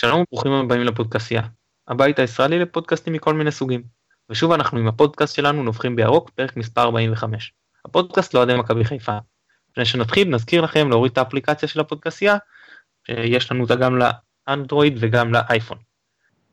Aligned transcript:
שלום 0.00 0.20
וברוכים 0.20 0.52
הבאים 0.52 0.82
לפודקאסטייה, 0.82 1.42
הבית 1.88 2.18
הישראלי 2.18 2.58
לפודקאסטים 2.58 3.12
מכל 3.12 3.34
מיני 3.34 3.52
סוגים. 3.52 3.82
ושוב 4.30 4.52
אנחנו 4.52 4.78
עם 4.78 4.88
הפודקאסט 4.88 5.34
שלנו 5.34 5.62
נובחים 5.62 5.96
בירוק, 5.96 6.30
פרק 6.30 6.56
מספר 6.56 6.82
45. 6.82 7.52
הפודקאסט 7.84 8.34
לאוהדי 8.34 8.54
מכבי 8.56 8.84
חיפה. 8.84 9.18
לפני 9.70 9.84
שנתחיל 9.84 10.28
נזכיר 10.28 10.60
לכם 10.60 10.88
להוריד 10.88 11.12
את 11.12 11.18
האפליקציה 11.18 11.68
של 11.68 11.80
הפודקאסטייה, 11.80 12.36
שיש 13.06 13.52
לנו 13.52 13.62
אותה 13.62 13.76
גם 13.76 13.98
לאנדרואיד 14.48 14.96
וגם 15.00 15.32
לאייפון. 15.32 15.78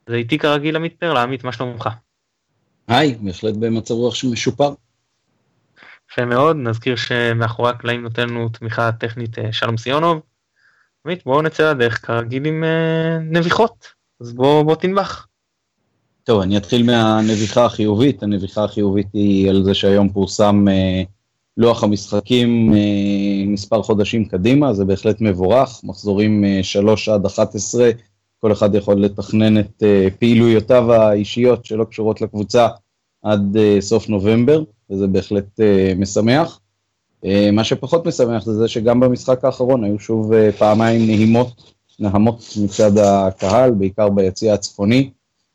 זה 0.09 0.15
איתי 0.15 0.37
כרגיל 0.37 0.75
עמית 0.75 0.99
פרלה, 0.99 1.23
עמית 1.23 1.43
מה 1.43 1.51
שלומך? 1.51 1.89
היי, 2.87 3.15
בהחלט 3.21 3.55
במצב 3.55 3.93
רוח 3.93 4.15
משופר. 4.31 4.73
יפה 6.11 6.25
מאוד, 6.25 6.55
נזכיר 6.55 6.95
שמאחורי 6.95 7.69
הקלעים 7.69 8.01
נותן 8.01 8.29
לנו 8.29 8.49
תמיכה 8.49 8.91
טכנית 8.91 9.39
אה, 9.39 9.53
שלום 9.53 9.77
סיונוב. 9.77 10.21
עמית 11.05 11.23
בואו 11.25 11.41
נצא 11.41 11.71
לדרך 11.71 12.05
כרגיל 12.05 12.45
עם 12.45 12.63
אה, 12.63 13.17
נביחות, 13.19 13.87
אז 14.21 14.33
בוא, 14.33 14.63
בוא 14.63 14.75
תנבח. 14.75 15.27
טוב, 16.23 16.41
אני 16.41 16.57
אתחיל 16.57 16.83
מהנביחה 16.83 17.65
החיובית, 17.65 18.23
הנביחה 18.23 18.63
החיובית 18.63 19.07
היא 19.13 19.49
על 19.49 19.63
זה 19.63 19.73
שהיום 19.73 20.09
פורסם 20.09 20.67
אה, 20.67 21.03
לוח 21.57 21.83
המשחקים 21.83 22.73
אה, 22.73 23.43
מספר 23.47 23.83
חודשים 23.83 24.25
קדימה, 24.25 24.73
זה 24.73 24.85
בהחלט 24.85 25.21
מבורך, 25.21 25.81
מחזורים 25.83 26.45
אה, 26.45 26.59
3 26.63 27.09
עד 27.09 27.25
11, 27.25 27.89
כל 28.39 28.51
אחד 28.51 28.75
יכול 28.75 29.01
לתכנן 29.01 29.59
את 29.59 29.83
פעילויותיו 30.19 30.93
האישיות 30.93 31.65
שלא 31.65 31.83
קשורות 31.83 32.21
לקבוצה 32.21 32.67
עד 33.23 33.57
סוף 33.79 34.09
נובמבר, 34.09 34.63
וזה 34.89 35.07
בהחלט 35.07 35.59
משמח. 35.95 36.59
אה, 37.25 37.49
מה 37.51 37.63
שפחות 37.63 38.07
משמח 38.07 38.45
זה 38.45 38.53
זה 38.53 38.67
שגם 38.67 38.99
במשחק 38.99 39.45
האחרון 39.45 39.83
היו 39.83 39.99
שוב 39.99 40.33
אה, 40.33 40.51
פעמיים 40.51 41.05
נהימות, 41.05 41.73
נהמות 41.99 42.53
מצד 42.63 42.97
הקהל, 42.97 43.71
בעיקר 43.71 44.09
ביציע 44.09 44.53
הצפוני. 44.53 45.09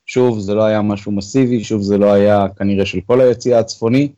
שוב, 0.06 0.38
זה 0.38 0.54
לא 0.54 0.62
היה 0.62 0.82
משהו 0.82 1.12
מסיבי, 1.12 1.64
שוב, 1.64 1.82
זה 1.82 1.98
לא 1.98 2.12
היה 2.12 2.46
כנראה 2.56 2.86
של 2.86 3.00
כל 3.06 3.20
היציע 3.20 3.58
הצפוני, 3.58 4.08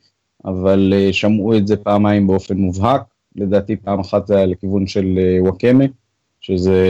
אבל 0.45 0.93
uh, 0.93 1.13
שמעו 1.13 1.57
את 1.57 1.67
זה 1.67 1.77
פעמיים 1.77 2.27
באופן 2.27 2.57
מובהק. 2.57 3.01
לדעתי 3.35 3.75
פעם 3.75 3.99
אחת 3.99 4.27
זה 4.27 4.37
היה 4.37 4.45
לכיוון 4.45 4.87
של 4.87 5.19
וואקמה, 5.39 5.83
שזה 6.41 6.87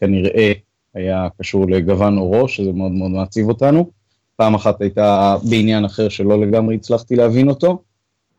כנראה 0.00 0.52
היה 0.94 1.28
קשור 1.38 1.66
לגוון 1.66 2.18
אורו, 2.18 2.48
שזה 2.48 2.72
מאוד 2.72 2.92
מאוד 2.92 3.10
מעציב 3.10 3.48
אותנו. 3.48 3.90
פעם 4.36 4.54
אחת 4.54 4.80
הייתה 4.80 5.36
בעניין 5.50 5.84
אחר 5.84 6.08
שלא 6.08 6.40
לגמרי 6.40 6.74
הצלחתי 6.74 7.16
להבין 7.16 7.48
אותו. 7.48 7.82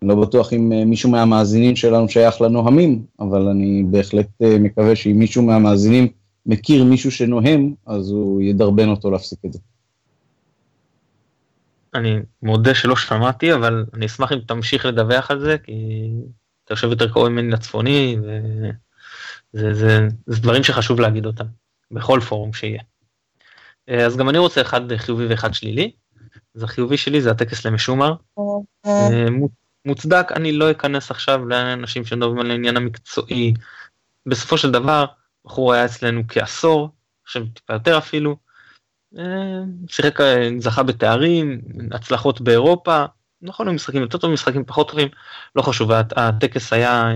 לא 0.02 0.16
בטוח 0.16 0.54
אם 0.54 0.72
uh, 0.72 0.86
מישהו 0.86 1.12
מהמאזינים 1.12 1.76
שלנו 1.76 2.10
שייך 2.10 2.42
לנוהמים, 2.42 3.06
אבל 3.20 3.48
אני 3.48 3.84
בהחלט 3.92 4.28
uh, 4.44 4.46
מקווה 4.60 4.96
שאם 4.96 5.20
מישהו 5.20 5.44
מהמאזינים 5.44 6.08
מכיר 6.46 6.84
מישהו 6.84 7.12
שנוהם, 7.12 7.74
אז 7.86 8.12
הוא 8.12 8.42
ידרבן 8.42 8.90
אותו 8.90 9.12
להפסיק 9.12 9.40
את 9.46 9.54
זה. 9.54 9.60
אני 11.96 12.20
מודה 12.44 12.76
שלא 12.76 12.96
שמעתי, 12.96 13.54
אבל 13.54 13.86
אני 13.94 14.06
אשמח 14.06 14.32
אם 14.32 14.40
תמשיך 14.48 14.86
לדווח 14.86 15.32
על 15.32 15.40
זה, 15.40 15.58
כי 15.64 15.74
אתה 16.66 16.74
יושב 16.74 16.90
יותר 16.90 17.12
קרוב 17.12 17.28
ממני 17.28 17.52
לצפוני, 17.52 18.18
וזה 19.54 19.74
זה, 19.74 20.08
זה 20.26 20.42
דברים 20.42 20.64
שחשוב 20.64 21.00
להגיד 21.00 21.26
אותם, 21.26 21.46
בכל 21.92 22.20
פורום 22.20 22.54
שיהיה. 22.54 22.82
אז 23.88 24.18
גם 24.18 24.30
אני 24.30 24.38
רוצה 24.38 24.62
אחד 24.62 24.96
חיובי 24.96 25.28
ואחד 25.28 25.54
שלילי. 25.54 25.92
אז 26.56 26.64
החיובי 26.64 26.98
שלי 26.98 27.22
זה 27.22 27.32
הטקס 27.32 27.66
למשומר. 27.66 28.14
מוצדק, 29.88 30.32
אני 30.36 30.52
לא 30.52 30.72
אכנס 30.72 31.12
עכשיו 31.12 31.46
לאנשים 31.46 32.06
שמדברים 32.06 32.40
על 32.40 32.52
העניין 32.52 32.78
המקצועי. 32.78 33.54
בסופו 34.26 34.58
של 34.58 34.72
דבר, 34.72 35.06
בחור 35.46 35.74
היה 35.74 35.86
אצלנו 35.86 36.22
כעשור, 36.28 36.90
עכשיו 37.26 37.44
טיפה 37.54 37.74
יותר 37.74 37.98
אפילו, 37.98 38.38
שיחק, 39.88 40.20
זכה 40.60 40.84
בתארים, 40.84 41.62
הצלחות 41.92 42.42
באירופה, 42.42 43.06
נכון, 43.42 43.70
משחקים 43.70 44.02
יותר 44.02 44.18
טובים, 44.18 44.34
משחקים 44.34 44.66
פחות 44.66 44.90
טובים, 44.90 45.08
לא 45.56 45.62
חשוב, 45.62 45.92
הטקס 45.92 46.74
היה 46.74 47.12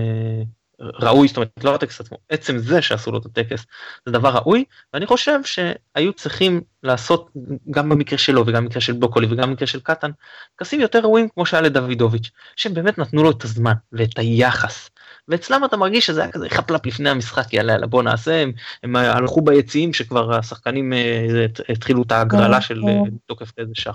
ראוי, 0.82 1.28
זאת 1.28 1.36
אומרת, 1.36 1.50
לא 1.64 1.74
הטקס 1.74 2.00
עצמו, 2.00 2.18
עצם 2.28 2.58
זה 2.58 2.82
שעשו 2.82 3.12
לו 3.12 3.18
את 3.18 3.26
הטקס, 3.26 3.66
זה 4.06 4.12
דבר 4.12 4.30
ראוי, 4.30 4.64
ואני 4.94 5.06
חושב 5.06 5.38
שהיו 5.44 6.12
צריכים 6.12 6.60
לעשות, 6.82 7.30
גם 7.70 7.88
במקרה 7.88 8.18
שלו 8.18 8.44
וגם 8.46 8.64
במקרה 8.64 8.80
של 8.80 8.92
בוקולי 8.92 9.26
וגם 9.30 9.50
במקרה 9.50 9.66
של 9.66 9.80
קטן, 9.80 10.10
טקסים 10.56 10.80
יותר 10.80 10.98
ראויים 11.00 11.28
כמו 11.28 11.46
שהיה 11.46 11.60
לדוידוביץ', 11.60 12.30
שהם 12.56 12.74
באמת 12.74 12.98
נתנו 12.98 13.22
לו 13.22 13.30
את 13.30 13.44
הזמן 13.44 13.72
ואת 13.92 14.18
היחס. 14.18 14.90
ואצלם 15.28 15.64
אתה 15.64 15.76
מרגיש 15.76 16.06
שזה 16.06 16.22
היה 16.22 16.32
כזה 16.32 16.48
חפלפ 16.48 16.86
לפני 16.86 17.10
המשחק, 17.10 17.52
יאללה 17.52 17.72
יאללה 17.72 17.86
בוא 17.86 18.02
נעשה, 18.02 18.42
הם, 18.42 18.52
הם 18.82 18.96
הלכו 18.96 19.40
ביציעים 19.40 19.92
שכבר 19.92 20.34
השחקנים 20.34 20.92
אה, 20.92 21.46
התחילו 21.68 22.02
את 22.02 22.12
ההגרלה 22.12 22.60
של 22.60 22.82
אה, 22.88 23.00
תוקף 23.26 23.58
איזה 23.58 23.72
שער, 23.74 23.92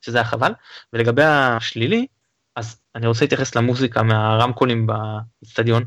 שזה 0.00 0.18
היה 0.18 0.24
חבל. 0.24 0.52
ולגבי 0.92 1.22
השלילי, 1.24 2.06
אז 2.56 2.80
אני 2.94 3.06
רוצה 3.06 3.24
להתייחס 3.24 3.56
למוזיקה 3.56 4.02
מהרמקולים 4.02 4.86
באצטדיון. 4.86 5.84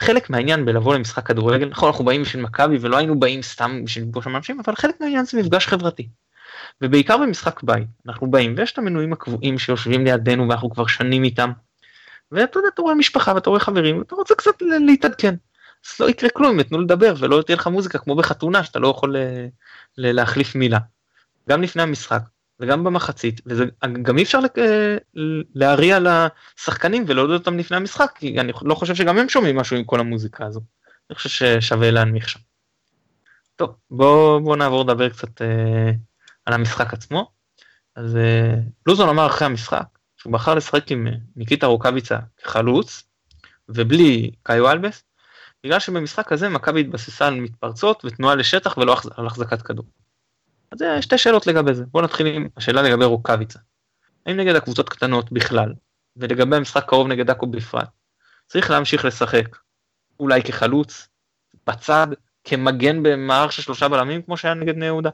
חלק 0.00 0.30
מהעניין 0.30 0.64
בלבוא 0.64 0.94
למשחק 0.94 1.26
כדורגל, 1.26 1.68
נכון 1.68 1.88
אנחנו 1.88 2.04
באים 2.04 2.22
בשביל 2.22 2.42
מכבי 2.42 2.78
ולא 2.80 2.96
היינו 2.96 3.20
באים 3.20 3.42
סתם 3.42 3.84
בשביל 3.84 4.04
לפגוש 4.04 4.24
שם 4.24 4.36
אנשים, 4.36 4.60
אבל 4.60 4.74
חלק 4.76 5.00
מהעניין 5.00 5.24
זה 5.24 5.38
מפגש 5.38 5.66
חברתי. 5.66 6.08
ובעיקר 6.80 7.16
במשחק 7.16 7.62
בית, 7.62 7.88
אנחנו 8.06 8.30
באים 8.30 8.54
ויש 8.56 8.72
את 8.72 8.78
המנויים 8.78 9.12
הקבועים 9.12 9.58
שיושבים 9.58 10.04
לידינו 10.04 10.48
ואנחנו 10.48 10.70
כבר 10.70 10.86
שנים 10.86 11.24
איתם. 11.24 11.52
ואתה 12.32 12.58
יודע, 12.58 12.68
אתה 12.74 12.82
רואה 12.82 12.94
משפחה 12.94 13.34
ואתה 13.34 13.50
רואה 13.50 13.60
חברים, 13.60 13.98
ואתה 13.98 14.14
רוצה 14.14 14.34
קצת 14.34 14.62
להתעדכן. 14.86 15.34
אז 15.86 16.00
לא 16.00 16.10
יקרה 16.10 16.30
כלום 16.30 16.50
אם 16.50 16.60
יתנו 16.60 16.80
לדבר 16.80 17.14
ולא 17.18 17.42
תהיה 17.42 17.56
לך 17.56 17.66
מוזיקה 17.66 17.98
כמו 17.98 18.16
בחתונה 18.16 18.64
שאתה 18.64 18.78
לא 18.78 18.88
יכול 18.88 19.16
להחליף 19.98 20.54
מילה. 20.54 20.78
גם 21.48 21.62
לפני 21.62 21.82
המשחק 21.82 22.22
וגם 22.60 22.84
במחצית, 22.84 23.40
וגם 23.46 24.18
אי 24.18 24.22
אפשר 24.22 24.38
להריע 25.54 25.98
לשחקנים 26.00 27.04
ולהודות 27.06 27.40
אותם 27.40 27.58
לפני 27.58 27.76
המשחק, 27.76 28.12
כי 28.14 28.40
אני 28.40 28.52
לא 28.62 28.74
חושב 28.74 28.94
שגם 28.94 29.18
הם 29.18 29.28
שומעים 29.28 29.56
משהו 29.56 29.76
עם 29.76 29.84
כל 29.84 30.00
המוזיקה 30.00 30.46
הזו. 30.46 30.60
אני 31.10 31.16
חושב 31.16 31.28
ששווה 31.28 31.90
להנמיך 31.90 32.28
שם. 32.28 32.40
טוב, 33.56 33.76
בואו 33.90 34.40
בוא 34.40 34.56
נעבור 34.56 34.84
לדבר 34.84 35.08
קצת 35.08 35.42
אה, 35.42 35.90
על 36.46 36.54
המשחק 36.54 36.92
עצמו. 36.92 37.30
אז 37.96 38.16
אה, 38.16 38.54
לוזון 38.86 39.08
אמר 39.08 39.26
אחרי 39.26 39.46
המשחק, 39.46 39.86
שהוא 40.16 40.32
בחר 40.32 40.54
לשחק 40.54 40.90
עם 40.90 41.06
אה, 41.06 41.12
ניקיטה 41.36 41.66
רוקאביצה 41.66 42.18
כחלוץ, 42.42 43.02
ובלי 43.68 44.30
קאיו 44.42 44.70
אלבס, 44.70 45.04
בגלל 45.64 45.78
שבמשחק 45.78 46.32
הזה 46.32 46.48
מכבי 46.48 46.80
התבססה 46.80 47.26
על 47.26 47.34
מתפרצות 47.34 48.04
ותנועה 48.04 48.34
לשטח 48.34 48.76
ולא 48.78 48.96
על 49.16 49.26
החזקת 49.26 49.62
כדור. 49.62 49.84
אז 50.72 50.82
יש 50.82 51.04
שתי 51.04 51.18
שאלות 51.18 51.46
לגבי 51.46 51.74
זה. 51.74 51.84
בואו 51.86 52.04
נתחיל 52.04 52.26
עם 52.26 52.48
השאלה 52.56 52.82
לגבי 52.82 53.04
רוקאביצה. 53.04 53.58
האם 54.26 54.36
נגד 54.36 54.54
הקבוצות 54.54 54.88
קטנות 54.88 55.32
בכלל, 55.32 55.72
ולגבי 56.16 56.56
המשחק 56.56 56.84
קרוב 56.88 57.08
נגד 57.08 57.30
עכו 57.30 57.46
בפרט, 57.46 57.88
צריך 58.46 58.70
להמשיך 58.70 59.04
לשחק 59.04 59.56
אולי 60.20 60.42
כחלוץ, 60.42 61.08
בצד, 61.66 62.06
כמגן 62.44 63.02
במערך 63.02 63.52
של 63.52 63.62
שלושה 63.62 63.88
בלמים 63.88 64.22
כמו 64.22 64.36
שהיה 64.36 64.54
נגד 64.54 64.74
בני 64.74 64.86
יהודה. 64.86 65.10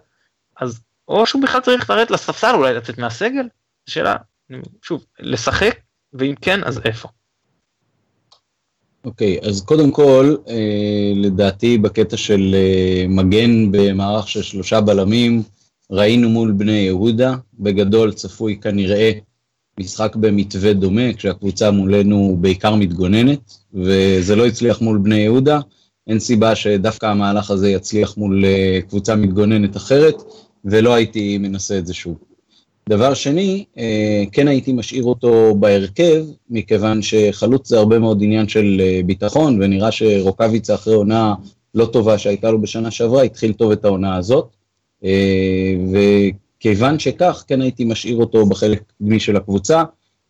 אז 0.57 0.81
או 1.09 1.27
שהוא 1.27 1.43
בכלל 1.43 1.61
צריך 1.61 1.91
לרדת 1.91 2.11
לספסל 2.11 2.55
אולי 2.55 2.75
לצאת 2.75 2.99
מהסגל? 2.99 3.49
שאלה 3.87 4.17
שוב, 4.83 5.07
לשחק, 5.19 5.81
ואם 6.13 6.35
כן, 6.41 6.65
אז 6.65 6.81
איפה? 6.85 7.09
אוקיי, 9.07 9.39
okay, 9.39 9.47
אז 9.47 9.61
קודם 9.61 9.91
כל, 9.91 10.37
אה, 10.49 11.13
לדעתי 11.15 11.79
בקטע 11.79 12.17
של 12.17 12.55
אה, 12.55 13.07
מגן 13.09 13.73
במערך 13.73 14.29
של 14.29 14.43
שלושה 14.43 14.81
בלמים, 14.81 15.43
ראינו 15.91 16.29
מול 16.29 16.53
בני 16.53 16.73
יהודה, 16.73 17.35
בגדול 17.59 18.13
צפוי 18.13 18.59
כנראה 18.63 19.13
משחק 19.81 20.17
במתווה 20.17 20.73
דומה, 20.73 21.13
כשהקבוצה 21.13 21.71
מולנו 21.71 22.37
בעיקר 22.41 22.75
מתגוננת, 22.75 23.59
וזה 23.75 24.37
לא 24.37 24.47
הצליח 24.47 24.81
מול 24.81 24.99
בני 24.99 25.19
יהודה, 25.19 25.61
אין 26.07 26.19
סיבה 26.19 26.55
שדווקא 26.55 27.07
המהלך 27.07 27.51
הזה 27.51 27.71
יצליח 27.71 28.17
מול 28.17 28.45
אה, 28.45 28.81
קבוצה 28.89 29.17
מתגוננת 29.17 29.77
אחרת, 29.77 30.23
ולא 30.65 30.95
הייתי 30.95 31.39
מנסה 31.39 31.79
את 31.79 31.87
זה 31.87 31.95
שוב. 31.95 32.17
דבר 32.89 33.15
שני, 33.15 33.65
אה, 33.79 34.25
כן 34.33 34.49
הייתי 34.49 34.73
משאיר 34.73 35.05
אותו 35.05 35.55
בהרכב, 35.55 36.25
מכיוון 36.51 37.03
שחלוץ 37.03 37.69
זה 37.69 37.79
הרבה 37.79 37.99
מאוד 37.99 38.23
עניין 38.23 38.49
של 38.49 38.81
אה, 38.81 39.01
ביטחון, 39.07 39.63
ונראה 39.63 39.93
שרוקאביצה 39.93 40.75
אחרי 40.75 40.95
עונה 40.95 41.35
לא 41.75 41.87
טובה 41.87 42.19
שהייתה 42.19 42.51
לו 42.51 42.61
בשנה 42.61 42.91
שעברה, 42.91 43.23
התחיל 43.23 43.53
טוב 43.53 43.71
את 43.71 43.85
העונה 43.85 44.17
הזאת. 44.17 44.49
אה, 45.05 45.75
וכיוון 45.93 46.99
שכך, 46.99 47.45
כן 47.49 47.61
הייתי 47.63 47.85
משאיר 47.85 48.17
אותו 48.17 48.47
בחלק 48.47 48.83
קדמי 48.99 49.21
של 49.21 49.37
הקבוצה, 49.37 49.83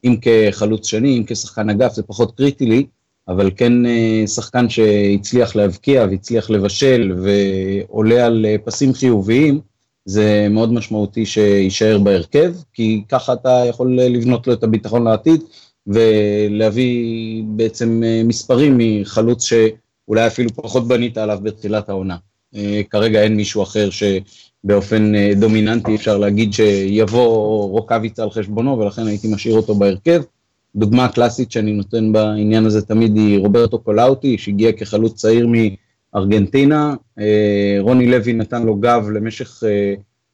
אם 0.04 0.16
כחלוץ 0.22 0.86
שני, 0.86 1.18
אם 1.18 1.24
כשחקן 1.26 1.70
אגף, 1.70 1.92
זה 1.94 2.02
פחות 2.02 2.36
קריטי 2.36 2.66
לי, 2.66 2.86
אבל 3.28 3.50
כן 3.56 3.72
שחקן 4.26 4.68
שהצליח 4.68 5.56
להבקיע 5.56 6.06
והצליח 6.10 6.50
לבשל 6.50 7.12
ועולה 7.22 8.26
על 8.26 8.46
פסים 8.64 8.94
חיוביים, 8.94 9.60
זה 10.06 10.46
מאוד 10.50 10.72
משמעותי 10.72 11.26
שיישאר 11.26 11.98
בהרכב, 11.98 12.54
כי 12.72 13.02
ככה 13.08 13.32
אתה 13.32 13.62
יכול 13.68 13.98
לבנות 14.00 14.46
לו 14.46 14.52
את 14.52 14.62
הביטחון 14.62 15.04
לעתיד, 15.04 15.40
ולהביא 15.86 17.42
בעצם 17.46 18.02
מספרים 18.24 18.78
מחלוץ 18.78 19.44
שאולי 19.44 20.26
אפילו 20.26 20.50
פחות 20.50 20.88
בנית 20.88 21.18
עליו 21.18 21.38
בתחילת 21.42 21.88
העונה. 21.88 22.16
כרגע 22.90 23.22
אין 23.22 23.36
מישהו 23.36 23.62
אחר 23.62 23.88
שבאופן 23.90 25.12
דומיננטי 25.36 25.94
אפשר 25.94 26.18
להגיד 26.18 26.52
שיבוא 26.52 27.68
רוקאביצה 27.70 28.22
על 28.22 28.30
חשבונו, 28.30 28.78
ולכן 28.78 29.06
הייתי 29.06 29.28
משאיר 29.34 29.54
אותו 29.54 29.74
בהרכב. 29.74 30.22
דוגמה 30.76 31.08
קלאסית 31.08 31.52
שאני 31.52 31.72
נותן 31.72 32.12
בעניין 32.12 32.66
הזה 32.66 32.82
תמיד 32.82 33.16
היא 33.16 33.38
רוברטו 33.38 33.78
קולאוטי, 33.78 34.38
שהגיע 34.38 34.72
כחלוץ 34.72 35.14
צעיר 35.14 35.46
מארגנטינה. 36.16 36.94
רוני 37.80 38.10
לוי 38.10 38.32
נתן 38.32 38.62
לו 38.62 38.76
גב 38.76 39.08
למשך 39.14 39.62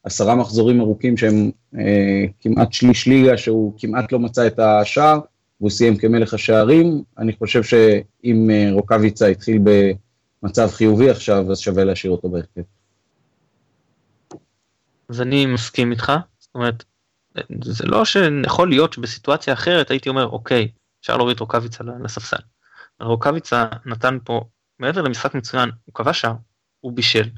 עשרה 0.04 0.34
מחזורים 0.34 0.80
ארוכים 0.80 1.16
שהם 1.16 1.50
אה, 1.78 2.24
כמעט 2.40 2.72
שליש 2.72 3.06
ליגה, 3.06 3.36
שהוא 3.36 3.72
כמעט 3.78 4.12
לא 4.12 4.18
מצא 4.18 4.46
את 4.46 4.58
השער, 4.58 5.20
והוא 5.60 5.70
סיים 5.70 5.96
כמלך 5.96 6.34
השערים. 6.34 7.02
אני 7.18 7.32
חושב 7.32 7.62
שאם 7.62 8.50
אה, 8.50 8.68
רוקאביצה 8.72 9.26
התחיל 9.26 9.58
במצב 10.42 10.68
חיובי 10.68 11.10
עכשיו, 11.10 11.50
אז 11.50 11.58
שווה 11.58 11.84
להשאיר 11.84 12.12
אותו 12.12 12.28
בהרכב. 12.28 12.60
אז 15.08 15.20
אני 15.20 15.46
מסכים 15.46 15.92
איתך, 15.92 16.12
זאת 16.38 16.54
אומרת, 16.54 16.84
זה 17.64 17.84
לא 17.86 18.04
שיכול 18.04 18.68
להיות 18.68 18.92
שבסיטואציה 18.92 19.54
אחרת 19.54 19.90
הייתי 19.90 20.08
אומר, 20.08 20.26
אוקיי, 20.26 20.68
אפשר 21.00 21.16
להוריד 21.16 21.40
רוקאביצה 21.40 21.84
לספסל. 22.04 22.36
רוקאביצה 23.00 23.66
נתן 23.86 24.18
פה, 24.24 24.44
מעבר 24.82 25.02
למשחק 25.02 25.34
מצוין, 25.34 25.70
הוא 25.84 25.94
כבש 25.94 26.20
שער, 26.20 26.34
הוא 26.80 26.92
בישל, 26.92 27.28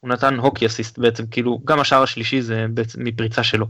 הוא 0.00 0.10
נתן 0.10 0.38
הוקי 0.38 0.66
אסיסט 0.66 0.98
בעצם, 0.98 1.26
כאילו 1.26 1.60
גם 1.64 1.80
השער 1.80 2.02
השלישי 2.02 2.42
זה 2.42 2.66
בעצם 2.74 3.04
מפריצה 3.04 3.44
שלו. 3.44 3.66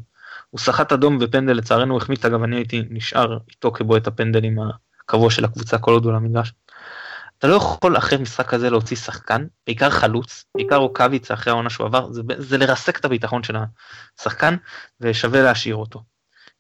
הוא 0.51 0.61
סחט 0.61 0.93
אדום 0.93 1.19
ופנדל 1.21 1.53
לצערנו 1.53 1.97
החמיץ 1.97 2.25
אגב 2.25 2.43
אני 2.43 2.57
הייתי 2.57 2.83
נשאר 2.91 3.39
איתו 3.51 3.73
כבועט 3.73 4.07
הפנדלים 4.07 4.59
הקבוע 5.05 5.31
של 5.31 5.45
הקבוצה 5.45 5.79
כל 5.79 5.93
עוד 5.93 6.05
הוא 6.05 6.13
למגרש. 6.13 6.53
אתה 7.39 7.47
לא 7.47 7.55
יכול 7.55 7.97
אחרי 7.97 8.19
משחק 8.19 8.49
כזה 8.49 8.71
להוציא 8.71 8.97
שחקן, 8.97 9.47
בעיקר 9.67 9.91
חלוץ, 9.91 10.45
בעיקר 10.55 10.77
רוקאביצה 10.77 11.35
אחרי 11.35 11.51
העונה 11.51 11.71
שהוא 11.71 11.87
עבר, 11.87 12.13
זה, 12.13 12.23
זה 12.39 12.59
לרסק 12.59 12.99
את 12.99 13.05
הביטחון 13.05 13.43
של 13.43 13.57
השחקן 14.19 14.57
ושווה 15.01 15.43
להשאיר 15.43 15.77
אותו. 15.77 16.03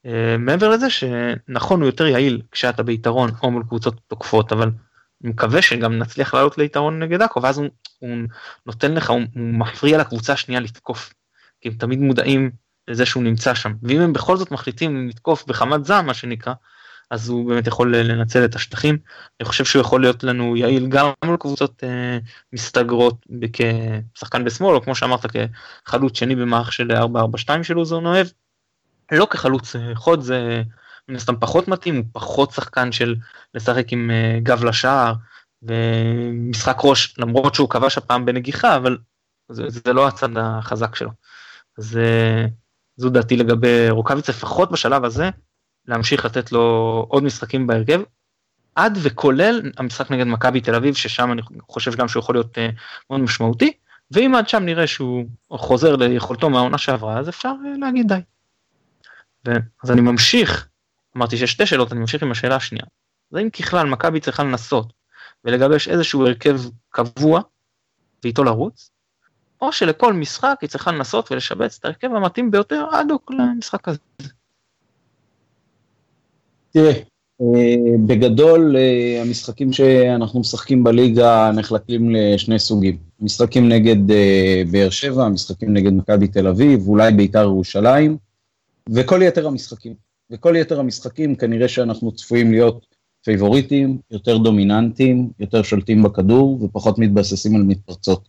Uh, 0.06 0.08
מעבר 0.38 0.68
לזה 0.68 0.90
שנכון 0.90 1.80
הוא 1.80 1.88
יותר 1.88 2.06
יעיל 2.06 2.42
כשאתה 2.52 2.82
ביתרון 2.82 3.30
או 3.42 3.50
מול 3.50 3.62
קבוצות 3.68 4.00
תוקפות, 4.08 4.52
אבל 4.52 4.70
אני 5.24 5.32
מקווה 5.32 5.62
שגם 5.62 5.98
נצליח 5.98 6.34
לעלות 6.34 6.58
ליתרון 6.58 7.02
נגד 7.02 7.22
עכו 7.22 7.42
ואז 7.42 7.58
הוא, 7.58 7.68
הוא 7.98 8.16
נותן 8.66 8.94
לך, 8.94 9.10
הוא, 9.10 9.20
הוא 9.34 9.42
מפריע 9.42 9.98
לקבוצה 9.98 10.32
השנייה 10.32 10.60
לתקוף. 10.60 11.12
כי 11.60 11.68
הם 11.68 11.74
תמיד 11.74 11.98
מודעים 11.98 12.50
לזה 12.88 13.06
שהוא 13.06 13.22
נמצא 13.22 13.54
שם 13.54 13.72
ואם 13.82 14.00
הם 14.00 14.12
בכל 14.12 14.36
זאת 14.36 14.50
מחליטים 14.50 15.08
לתקוף 15.08 15.46
בחמת 15.46 15.84
זעם 15.84 16.06
מה 16.06 16.14
שנקרא 16.14 16.54
אז 17.10 17.28
הוא 17.28 17.48
באמת 17.48 17.66
יכול 17.66 17.96
לנצל 17.96 18.44
את 18.44 18.54
השטחים. 18.54 18.98
אני 19.40 19.48
חושב 19.48 19.64
שהוא 19.64 19.80
יכול 19.80 20.00
להיות 20.00 20.24
לנו 20.24 20.56
יעיל 20.56 20.86
גם 20.86 21.10
על 21.20 21.36
קבוצות 21.36 21.84
אה, 21.84 22.18
מסתגרות 22.52 23.26
כשחקן 24.14 24.44
בשמאל 24.44 24.74
או 24.74 24.82
כמו 24.82 24.94
שאמרת 24.94 25.26
כחלוץ 25.84 26.18
שני 26.18 26.36
במערך 26.36 26.72
של 26.72 26.92
442 26.92 27.64
של 27.64 27.74
לוזון 27.74 28.06
אוהב. 28.06 28.26
לא 29.12 29.26
כחלוץ 29.30 29.76
אה, 29.76 29.94
חוד 29.94 30.20
זה 30.20 30.62
מן 31.08 31.16
הסתם 31.16 31.36
פחות 31.36 31.68
מתאים, 31.68 31.96
הוא 31.96 32.04
פחות 32.12 32.50
שחקן 32.50 32.92
של 32.92 33.14
לשחק 33.54 33.92
עם 33.92 34.10
uh, 34.10 34.40
גב 34.40 34.64
לשער 34.64 35.14
ומשחק 35.62 36.76
ראש 36.84 37.18
למרות 37.18 37.54
שהוא 37.54 37.68
כבש 37.68 37.98
הפעם 37.98 38.24
בנגיחה 38.24 38.76
אבל 38.76 38.98
זה, 39.48 39.62
זה 39.68 39.92
לא 39.92 40.08
הצד 40.08 40.28
החזק 40.36 40.94
שלו. 40.94 41.10
אז 41.78 41.98
uh, 41.98 42.50
זו 42.96 43.10
דעתי 43.10 43.36
לגבי 43.36 43.90
רוקאביץ 43.90 44.28
לפחות 44.28 44.72
בשלב 44.72 45.04
הזה 45.04 45.30
להמשיך 45.86 46.24
לתת 46.24 46.52
לו 46.52 46.60
עוד 47.08 47.24
משחקים 47.24 47.66
בהרכב 47.66 48.00
עד 48.74 48.98
וכולל 49.02 49.70
המשחק 49.76 50.10
נגד 50.10 50.26
מכבי 50.26 50.60
תל 50.60 50.74
אביב 50.74 50.94
ששם 50.94 51.32
אני 51.32 51.42
חושב 51.68 51.94
גם 51.94 52.08
שהוא 52.08 52.20
יכול 52.20 52.34
להיות 52.34 52.58
uh, 52.58 52.60
מאוד 53.10 53.20
משמעותי 53.20 53.72
ואם 54.10 54.34
עד 54.34 54.48
שם 54.48 54.62
נראה 54.62 54.86
שהוא 54.86 55.26
חוזר 55.50 55.96
ליכולתו 55.96 56.50
מהעונה 56.50 56.78
שעברה 56.78 57.18
אז 57.18 57.28
אפשר 57.28 57.52
להגיד 57.80 58.12
די. 58.12 58.20
אז 59.82 59.90
אני 59.90 60.00
ממשיך 60.00 60.68
אמרתי 61.16 61.36
שיש 61.36 61.52
שתי 61.52 61.66
שאלות, 61.66 61.92
אני 61.92 62.00
ממשיך 62.00 62.22
עם 62.22 62.30
השאלה 62.30 62.56
השנייה. 62.56 62.86
אז 63.32 63.38
האם 63.38 63.50
ככלל 63.50 63.86
מכבי 63.86 64.20
צריכה 64.20 64.44
לנסות 64.44 64.92
ולגבש 65.44 65.88
איזשהו 65.88 66.26
הרכב 66.26 66.60
קבוע 66.90 67.40
ואיתו 68.24 68.44
לרוץ, 68.44 68.90
או 69.60 69.72
שלכל 69.72 70.12
משחק 70.12 70.58
היא 70.60 70.70
צריכה 70.70 70.92
לנסות 70.92 71.32
ולשבץ 71.32 71.78
את 71.78 71.84
ההרכב 71.84 72.08
המתאים 72.14 72.50
ביותר 72.50 72.86
עד 72.92 73.10
הוק 73.10 73.30
למשחק 73.30 73.88
הזה. 73.88 73.98
תראה, 76.70 76.92
אה, 77.40 77.96
בגדול 78.06 78.76
אה, 78.76 79.22
המשחקים 79.22 79.72
שאנחנו 79.72 80.40
משחקים 80.40 80.84
בליגה 80.84 81.50
נחלקים 81.54 82.10
לשני 82.14 82.58
סוגים. 82.58 82.98
משחקים 83.20 83.68
נגד 83.68 84.10
אה, 84.10 84.62
באר 84.70 84.90
שבע, 84.90 85.28
משחקים 85.28 85.72
נגד 85.72 85.92
מכבי 85.92 86.28
תל 86.28 86.46
אביב, 86.46 86.88
אולי 86.88 87.12
בית"ר 87.12 87.42
ירושלים, 87.42 88.16
וכל 88.90 89.20
יתר 89.22 89.46
המשחקים. 89.46 89.94
וכל 90.34 90.54
יתר 90.56 90.80
המשחקים 90.80 91.34
כנראה 91.34 91.68
שאנחנו 91.68 92.12
צפויים 92.12 92.50
להיות 92.50 92.86
פייבוריטים, 93.24 93.98
יותר 94.10 94.38
דומיננטיים, 94.38 95.30
יותר 95.40 95.62
שולטים 95.62 96.02
בכדור 96.02 96.58
ופחות 96.62 96.98
מתבססים 96.98 97.56
על 97.56 97.62
מתפרצות. 97.62 98.28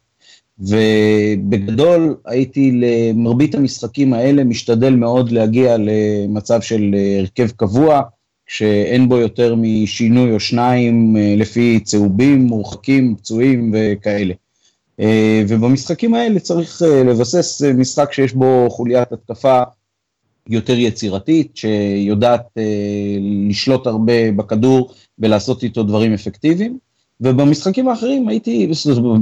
ובגדול 0.59 2.15
הייתי 2.25 2.71
למרבית 2.71 3.55
המשחקים 3.55 4.13
האלה 4.13 4.43
משתדל 4.43 4.95
מאוד 4.95 5.31
להגיע 5.31 5.77
למצב 5.77 6.61
של 6.61 6.95
הרכב 7.19 7.47
קבוע, 7.51 8.01
שאין 8.47 9.09
בו 9.09 9.17
יותר 9.17 9.55
משינוי 9.57 10.31
או 10.31 10.39
שניים 10.39 11.17
אה, 11.17 11.35
לפי 11.37 11.79
צהובים, 11.83 12.45
מורחקים, 12.45 13.15
פצועים 13.15 13.73
וכאלה. 13.73 14.33
אה, 14.99 15.43
ובמשחקים 15.47 16.13
האלה 16.13 16.39
צריך 16.39 16.81
אה, 16.81 17.03
לבסס 17.03 17.61
משחק 17.61 18.13
שיש 18.13 18.33
בו 18.33 18.67
חוליית 18.69 19.11
התקפה 19.11 19.63
יותר 20.49 20.73
יצירתית, 20.73 21.57
שיודעת 21.57 22.45
אה, 22.57 23.17
לשלוט 23.49 23.87
הרבה 23.87 24.31
בכדור 24.31 24.93
ולעשות 25.19 25.63
איתו 25.63 25.83
דברים 25.83 26.13
אפקטיביים. 26.13 26.77
ובמשחקים 27.21 27.87
האחרים 27.87 28.27
הייתי, 28.27 28.71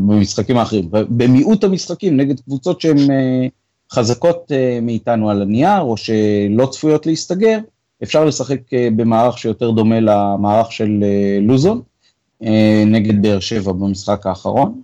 במשחקים 0.08 0.58
האחרים, 0.58 0.90
במיעוט 0.92 1.64
המשחקים 1.64 2.18
נגד 2.18 2.40
קבוצות 2.40 2.82
שהן 2.82 3.12
אה, 3.12 3.48
חזקות 3.92 4.52
אה, 4.52 4.80
מאיתנו 4.82 5.30
על 5.30 5.42
הנייר, 5.42 5.82
או 5.82 5.98
שלא 5.98 6.66
צפויות 6.72 7.06
להסתגר, 7.06 7.60
אפשר 8.04 8.26
לשחק 8.26 8.74
אה, 8.74 8.88
במערך 8.96 9.38
שיותר 9.38 9.72
דומה 9.72 10.00
למערך 10.00 10.72
של 10.72 11.00
אה, 11.04 11.40
לוזון, 11.42 11.82
אה, 12.44 12.84
נגד 12.88 13.22
באר 13.22 13.40
שבע 13.40 13.72
במשחק 13.72 14.28
האחרון. 14.28 14.82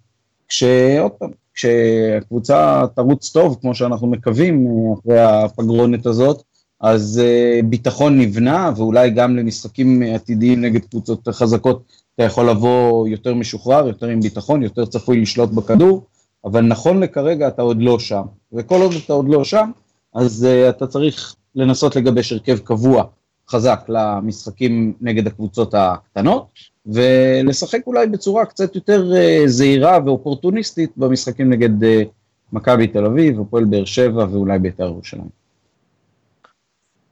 כשעוד 0.48 1.12
פעם, 1.12 1.29
כשהקבוצה 1.60 2.84
תרוץ 2.96 3.30
טוב, 3.32 3.58
כמו 3.62 3.75
שאנחנו 3.75 4.08
מקווים 4.08 4.68
אחרי 4.94 5.20
הפגרונת 5.20 6.06
הזאת, 6.06 6.44
אז 6.82 7.22
uh, 7.22 7.66
ביטחון 7.66 8.20
נבנה, 8.20 8.72
ואולי 8.75 9.10
גם 9.10 9.36
למשחקים 9.36 10.01
עתידיים 10.01 10.62
נגד 10.62 10.86
קבוצות 10.86 11.28
חזקות, 11.28 11.84
אתה 12.16 12.24
יכול 12.24 12.50
לבוא 12.50 13.08
יותר 13.08 13.34
משוחרר, 13.34 13.88
יותר 13.88 14.08
עם 14.08 14.22
ביטחון, 14.22 14.63
יותר 14.63 14.86
צפוי 14.86 15.22
לשלוט 15.22 15.50
בכדור, 15.50 16.04
אבל 16.46 16.62
נכון 16.62 17.04
לכרגע 17.04 17.48
אתה 17.48 17.62
עוד 17.62 17.82
לא 17.82 18.00
שם. 18.00 18.24
וכל 18.54 18.82
עוד 18.82 18.92
אתה 19.06 19.13
עוד 19.13 19.30
לא 19.30 19.44
שם, 19.44 19.72
אז 20.16 20.48
uh, 20.48 20.70
אתה 20.70 20.88
צריך 20.88 21.36
לנסות 21.56 21.96
לגבש 21.96 22.32
הרכב 22.32 22.58
קבוע 22.58 23.04
חזק 23.50 23.86
למשחקים 23.88 24.94
נגד 25.01 25.27
הקבוצות 25.27 25.74
הקטנות, 25.74 26.48
ולשחק 26.86 27.79
אולי 27.88 28.08
בצורה 28.08 28.46
קצת 28.46 28.75
יותר 28.75 29.12
uh, 29.13 29.48
זהירה 29.48 30.00
ואופורטוניסטית 30.06 30.98
במשחקים 30.98 31.50
נגד 31.50 31.84
uh, 31.84 32.08
מכבי 32.53 32.88
תל 32.88 33.06
אביב, 33.06 33.39
הפועל 33.39 33.65
באר 33.65 33.86
שבע 33.86 34.25
ואולי 34.32 34.60
בית"ר 34.60 34.86
ירושלים. 34.86 35.29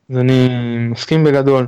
אז 0.10 0.18
אני 0.18 0.48
מסכים 0.78 1.24
בגדול. 1.24 1.68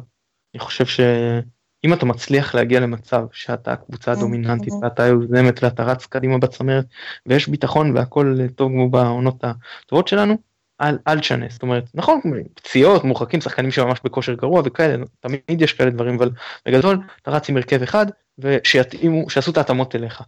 אני 0.53 0.59
חושב 0.59 0.85
שאם 0.85 1.93
אתה 1.93 2.05
מצליח 2.05 2.55
להגיע 2.55 2.79
למצב 2.79 3.25
שאתה 3.31 3.73
הקבוצה 3.73 4.11
הדומיננטית 4.11 4.73
ואתה 4.81 5.05
יוזמת 5.07 5.63
ואתה 5.63 5.83
רץ 5.83 6.05
קדימה 6.05 6.37
בצמרת 6.37 6.85
ויש 7.25 7.47
ביטחון 7.47 7.97
והכל 7.97 8.37
טוב 8.55 8.71
כמו 8.71 8.89
בעונות 8.89 9.43
הטובות 9.43 10.07
שלנו, 10.07 10.37
אל, 10.81 10.97
אל 11.07 11.19
תשנה, 11.19 11.45
זאת 11.49 11.61
אומרת, 11.61 11.83
נכון, 11.93 12.21
פציעות, 12.53 13.03
מורחקים, 13.03 13.41
שחקנים 13.41 13.71
שממש 13.71 13.99
בכושר 14.03 14.33
גרוע 14.33 14.61
וכאלה, 14.65 15.03
תמיד 15.19 15.61
יש 15.61 15.73
כאלה 15.73 15.89
דברים, 15.89 16.15
אבל 16.15 16.29
בגדול 16.65 16.99
אתה 17.21 17.31
רץ 17.31 17.49
עם 17.49 17.57
הרכב 17.57 17.81
אחד 17.81 18.05
ושיתאימו, 18.39 19.29
שיעשו 19.29 19.51
את 19.51 19.57
ההתאמות 19.57 19.95
אליך. 19.95 20.21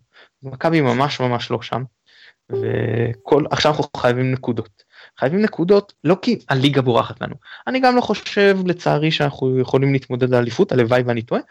מכבי 0.44 0.82
ממש 0.82 1.20
ממש 1.20 1.52
לא 1.52 1.62
שם, 1.62 1.84
וכל, 2.52 3.44
עכשיו 3.52 3.72
אנחנו 3.72 3.84
חייבים 3.98 4.32
נקודות. 4.32 4.84
חייבים 5.20 5.42
נקודות 5.42 5.94
לא 6.04 6.18
כי 6.22 6.40
הליגה 6.50 6.82
בורחת 6.82 7.22
לנו, 7.22 7.36
אני 7.68 7.80
גם 7.80 7.96
לא 7.96 8.02
חושב 8.02 8.58
לצערי 8.66 9.12
שאנחנו 9.12 9.60
יכולים 9.60 9.94
להתמודד 9.94 10.34
על 10.34 10.42
אליפות, 10.42 10.72
הלוואי 10.72 11.02
ואני 11.02 11.22
טועה, 11.22 11.42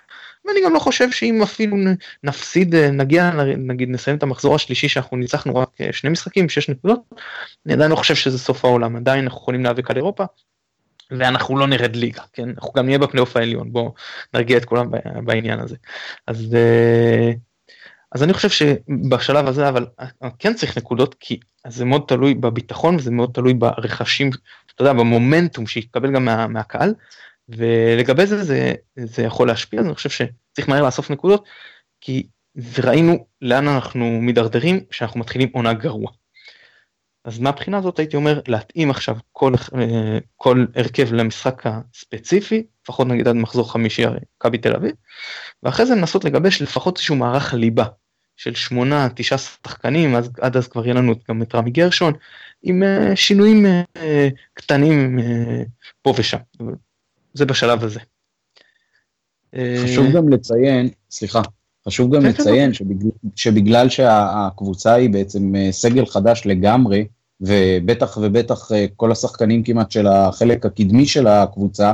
ואני 0.45 0.61
גם 0.65 0.75
לא 0.75 0.79
חושב 0.79 1.11
שאם 1.11 1.43
אפילו 1.43 1.77
נפסיד, 2.25 2.75
נגיע, 2.75 3.31
נגיד 3.57 3.89
נסיים 3.89 4.17
את 4.17 4.23
המחזור 4.23 4.55
השלישי 4.55 4.89
שאנחנו 4.89 5.17
ניצחנו 5.17 5.57
רק 5.57 5.69
אה, 5.81 5.93
שני 5.93 6.11
משחקים, 6.11 6.49
שש 6.49 6.69
נקודות, 6.69 7.01
אני 7.67 7.75
עדיין 7.75 7.91
לא 7.91 7.97
חושב 7.97 8.15
שזה 8.15 8.39
סוף 8.39 8.65
העולם, 8.65 8.97
עדיין 8.97 9.25
אנחנו 9.25 9.39
יכולים 9.39 9.63
להיאבק 9.63 9.91
על 9.91 9.97
אירופה, 9.97 10.25
ואנחנו 11.11 11.59
לא 11.59 11.67
נרד 11.67 11.97
ליגה, 11.97 12.23
כן, 12.33 12.49
אנחנו 12.49 12.73
גם 12.73 12.87
נהיה 12.87 12.99
בפלייאוף 12.99 13.37
העליון, 13.37 13.73
בואו 13.73 13.95
נרגיע 14.35 14.57
את 14.57 14.65
כולם 14.65 14.91
בעניין 15.25 15.61
הזה. 15.61 15.77
אז 16.27 16.57
uh, 16.57 17.37
אז 18.13 18.23
אני 18.23 18.33
חושב 18.33 18.49
שבשלב 18.49 19.49
הזה 19.49 19.69
אבל 19.69 19.87
כן 20.39 20.55
צריך 20.55 20.79
נקודות 20.79 21.15
כי 21.21 21.41
זה 21.67 21.85
מאוד 21.85 22.05
תלוי 22.09 22.35
בביטחון 22.35 22.97
וזה 22.97 23.11
מאוד 23.11 23.31
תלוי 23.35 23.55
ברכשים, 23.55 24.31
אתה 24.75 24.83
יודע, 24.83 24.93
במומנטום 24.93 25.67
שיתקבל 25.67 26.13
גם 26.15 26.25
מה, 26.25 26.47
מהקהל 26.47 26.95
ולגבי 27.49 28.27
זה, 28.27 28.45
זה 28.45 28.75
זה 28.97 29.23
יכול 29.23 29.49
להשפיע 29.49 29.81
אז 29.81 29.87
אני 29.87 29.95
חושב 29.95 30.11
שצריך 30.11 30.69
מהר 30.69 30.85
לאסוף 30.85 31.11
נקודות 31.11 31.45
כי 32.01 32.27
וראינו 32.75 33.27
לאן 33.43 33.69
אנחנו 33.69 34.21
מידרדרים 34.21 34.81
כשאנחנו 34.91 35.21
מתחילים 35.21 35.49
עונה 35.53 35.73
גרוע. 35.73 36.11
אז 37.25 37.39
מהבחינה 37.39 37.79
הזאת 37.79 37.99
הייתי 37.99 38.17
אומר 38.17 38.41
להתאים 38.49 38.91
עכשיו 38.91 39.17
כל, 39.33 39.53
אה, 39.75 40.19
כל 40.37 40.67
הרכב 40.77 41.13
למשחק 41.13 41.63
הספציפי, 41.67 42.67
לפחות 42.83 43.07
נגיד 43.09 43.29
עד 43.29 43.37
מחזור 43.37 43.73
חמישי 43.73 44.05
הרי 44.05 44.19
מכבי 44.37 44.59
תל 44.59 44.77
אביב, 44.77 44.93
ואחרי 45.63 45.87
זה 45.87 45.95
לנסות 45.95 46.25
לגבש 46.25 46.63
לפחות 46.63 46.97
איזשהו 46.97 47.17
מערך 47.17 47.55
ליבה 47.55 47.85
של 48.43 48.55
שמונה, 48.55 49.09
תשעה 49.15 49.39
שחקנים, 49.39 50.15
אז 50.15 50.31
עד 50.41 50.57
אז 50.57 50.69
כבר 50.69 50.85
יהיה 50.85 50.95
לנו 50.95 51.15
גם 51.29 51.43
את 51.43 51.55
רמי 51.55 51.71
גרשון, 51.71 52.13
עם 52.63 52.83
uh, 52.83 53.17
שינויים 53.17 53.67
uh, 53.67 54.01
קטנים 54.55 55.19
uh, 55.19 55.23
פה 56.03 56.15
ושם. 56.17 56.39
זה 57.35 57.45
בשלב 57.45 57.85
הזה. 57.85 58.01
חשוב 59.85 60.07
גם 60.13 60.29
לציין, 60.29 60.89
סליחה, 61.11 61.43
חשוב 61.87 62.15
גם 62.15 62.23
כן, 62.23 62.33
כן, 62.33 62.43
לציין 62.43 62.75
שבגלל, 62.75 63.11
שבגלל 63.37 63.89
שהקבוצה 63.89 64.95
היא 64.95 65.11
בעצם 65.11 65.55
סגל 65.71 66.07
חדש 66.07 66.43
לגמרי, 66.45 67.07
ובטח 67.41 68.19
ובטח 68.23 68.71
כל 68.97 69.13
השחקנים 69.13 69.63
כמעט 69.63 69.91
של 69.91 70.07
החלק 70.07 70.67
הקדמי 70.67 71.07
של 71.07 71.27
הקבוצה, 71.27 71.93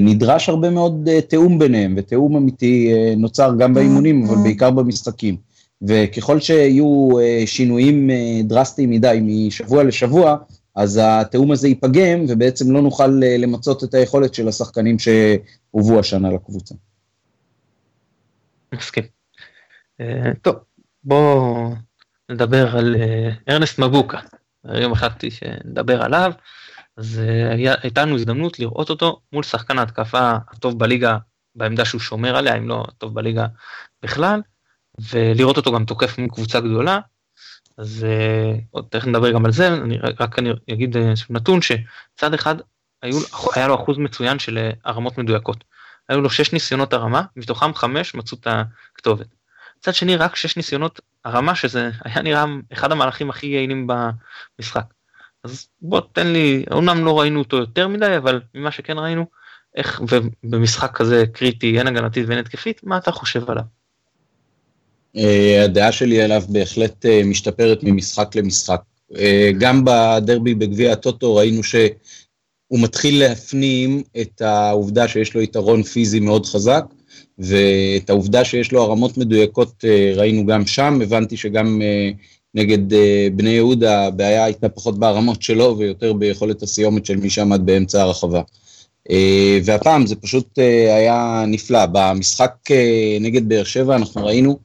נדרש 0.00 0.48
הרבה 0.48 0.70
מאוד 0.70 1.08
תיאום 1.28 1.58
ביניהם, 1.58 1.94
ותיאום 1.96 2.36
אמיתי 2.36 2.92
נוצר 3.16 3.54
גם 3.58 3.74
באימונים, 3.74 4.24
אבל 4.24 4.36
בעיקר 4.42 4.70
במשחקים. 4.70 5.49
וככל 5.88 6.40
שיהיו 6.40 7.08
שינויים 7.46 8.10
דרסטיים 8.44 8.90
מדי 8.90 9.18
משבוע 9.22 9.84
לשבוע, 9.84 10.36
אז 10.76 11.00
התיאום 11.02 11.52
הזה 11.52 11.68
ייפגם, 11.68 12.24
ובעצם 12.28 12.72
לא 12.72 12.82
נוכל 12.82 13.06
למצות 13.38 13.84
את 13.84 13.94
היכולת 13.94 14.34
של 14.34 14.48
השחקנים 14.48 14.96
שהובאו 14.98 15.98
השנה 15.98 16.30
לקבוצה. 16.30 16.74
מסכים. 18.74 19.04
אה, 20.00 20.34
טוב, 20.42 20.56
בואו 21.04 21.74
נדבר 22.30 22.76
על 22.76 22.96
אה, 22.96 23.30
ארנסט 23.48 23.78
מבוקה. 23.78 24.18
היום 24.64 24.92
החלטתי 24.92 25.30
שנדבר 25.30 26.02
עליו, 26.02 26.32
אז 26.96 27.18
אה, 27.18 27.74
הייתה 27.82 28.02
לנו 28.02 28.14
הזדמנות 28.14 28.58
לראות 28.58 28.90
אותו 28.90 29.20
מול 29.32 29.42
שחקן 29.42 29.78
ההתקפה 29.78 30.32
הטוב 30.50 30.78
בליגה 30.78 31.18
בעמדה 31.54 31.84
שהוא 31.84 32.00
שומר 32.00 32.36
עליה, 32.36 32.56
אם 32.56 32.68
לא 32.68 32.84
הטוב 32.88 33.14
בליגה 33.14 33.46
בכלל, 34.02 34.40
ולראות 35.10 35.56
אותו 35.56 35.72
גם 35.72 35.84
תוקף 35.84 36.18
מול 36.18 36.28
קבוצה 36.28 36.60
גדולה. 36.60 36.98
אז 37.78 38.06
עוד 38.70 38.86
תכף 38.90 39.06
נדבר 39.06 39.32
גם 39.32 39.44
על 39.44 39.52
זה, 39.52 39.68
אני 39.68 39.98
רק 40.20 40.38
אני 40.38 40.50
אגיד 40.72 40.96
נתון 41.30 41.60
שצד 41.62 42.34
אחד 42.34 42.54
היו, 43.02 43.18
היה 43.54 43.68
לו 43.68 43.74
אחוז 43.74 43.98
מצוין 43.98 44.38
של 44.38 44.70
הרמות 44.84 45.18
מדויקות. 45.18 45.64
היו 46.08 46.20
לו 46.20 46.30
שש 46.30 46.52
ניסיונות 46.52 46.92
הרמה, 46.92 47.22
מתוכם 47.36 47.74
חמש 47.74 48.14
מצאו 48.14 48.38
את 48.40 48.46
הכתובת. 48.50 49.26
מצד 49.78 49.94
שני 49.94 50.16
רק 50.16 50.36
שש 50.36 50.56
ניסיונות 50.56 51.00
הרמה 51.24 51.54
שזה 51.54 51.90
היה 52.04 52.22
נראה 52.22 52.44
אחד 52.72 52.92
המהלכים 52.92 53.30
הכי 53.30 53.46
יעילים 53.46 53.86
במשחק. 53.86 54.84
אז 55.44 55.68
בוא 55.80 56.00
תן 56.12 56.26
לי, 56.26 56.64
אומנם 56.70 57.04
לא 57.04 57.20
ראינו 57.20 57.38
אותו 57.38 57.56
יותר 57.56 57.88
מדי 57.88 58.16
אבל 58.16 58.40
ממה 58.54 58.70
שכן 58.70 58.98
ראינו, 58.98 59.26
איך 59.76 60.02
ובמשחק 60.08 60.96
כזה 60.96 61.24
קריטי 61.32 61.80
הן 61.80 61.86
הגנתית 61.86 62.28
והן 62.28 62.38
התקפית, 62.38 62.84
מה 62.84 62.96
אתה 62.96 63.12
חושב 63.12 63.50
עליו? 63.50 63.64
Uh, 65.16 65.64
הדעה 65.64 65.92
שלי 65.92 66.22
עליו 66.22 66.42
בהחלט 66.48 67.06
uh, 67.06 67.26
משתפרת 67.26 67.82
ממשחק 67.82 68.36
למשחק. 68.36 68.80
Uh, 69.12 69.16
גם 69.58 69.84
בדרבי 69.84 70.54
בגביע 70.54 70.92
הטוטו 70.92 71.36
ראינו 71.36 71.62
ש... 71.62 71.74
הוא 72.70 72.80
מתחיל 72.80 73.18
להפנים 73.18 74.02
את 74.20 74.42
העובדה 74.42 75.08
שיש 75.08 75.34
לו 75.34 75.42
יתרון 75.42 75.82
פיזי 75.82 76.20
מאוד 76.20 76.46
חזק, 76.46 76.84
ואת 77.38 78.10
העובדה 78.10 78.44
שיש 78.44 78.72
לו 78.72 78.82
הרמות 78.82 79.18
מדויקות 79.18 79.84
אה, 79.84 80.12
ראינו 80.16 80.46
גם 80.46 80.66
שם, 80.66 80.98
הבנתי 81.02 81.36
שגם 81.36 81.82
אה, 81.82 82.10
נגד 82.54 82.92
אה, 82.92 83.28
בני 83.36 83.50
יהודה 83.50 84.06
הבעיה 84.06 84.44
הייתה 84.44 84.68
פחות 84.68 84.98
בהרמות 84.98 85.42
שלו 85.42 85.78
ויותר 85.78 86.12
ביכולת 86.12 86.62
הסיומת 86.62 87.06
של 87.06 87.16
מי 87.16 87.30
שעמד 87.30 87.66
באמצע 87.66 88.02
הרחבה. 88.02 88.42
אה, 89.10 89.58
והפעם 89.64 90.06
זה 90.06 90.16
פשוט 90.16 90.58
אה, 90.58 90.96
היה 90.96 91.44
נפלא. 91.46 91.86
במשחק 91.92 92.52
אה, 92.70 93.18
נגד 93.20 93.48
באר 93.48 93.64
שבע 93.64 93.96
אנחנו 93.96 94.26
ראינו 94.26 94.58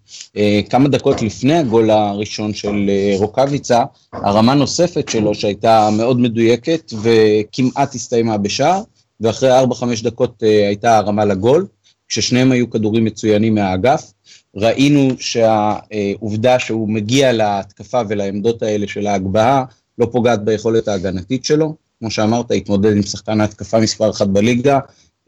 כמה 0.69 0.89
דקות 0.89 1.21
לפני 1.21 1.53
הגול 1.53 1.89
הראשון 1.89 2.53
של 2.53 2.89
רוקאביצה, 3.17 3.83
הרמה 4.13 4.53
נוספת 4.53 5.09
שלו 5.09 5.35
שהייתה 5.35 5.89
מאוד 5.97 6.19
מדויקת 6.19 6.93
וכמעט 7.01 7.95
הסתיימה 7.95 8.37
בשער, 8.37 8.81
ואחרי 9.21 9.61
4-5 9.63 9.63
דקות 10.03 10.43
הייתה 10.43 10.97
הרמה 10.97 11.25
לגול, 11.25 11.67
כששניהם 12.07 12.51
היו 12.51 12.69
כדורים 12.69 13.05
מצוינים 13.05 13.55
מהאגף. 13.55 14.13
ראינו 14.55 15.09
שהעובדה 15.19 16.59
שהוא 16.59 16.89
מגיע 16.89 17.33
להתקפה 17.33 18.01
ולעמדות 18.09 18.63
האלה 18.63 18.87
של 18.87 19.07
ההגבהה 19.07 19.63
לא 19.97 20.07
פוגעת 20.11 20.45
ביכולת 20.45 20.87
ההגנתית 20.87 21.45
שלו. 21.45 21.84
כמו 21.99 22.11
שאמרת, 22.11 22.51
התמודד 22.51 22.95
עם 22.95 23.03
שחקן 23.03 23.41
ההתקפה 23.41 23.79
מספר 23.79 24.09
אחת 24.09 24.27
בליגה, 24.27 24.79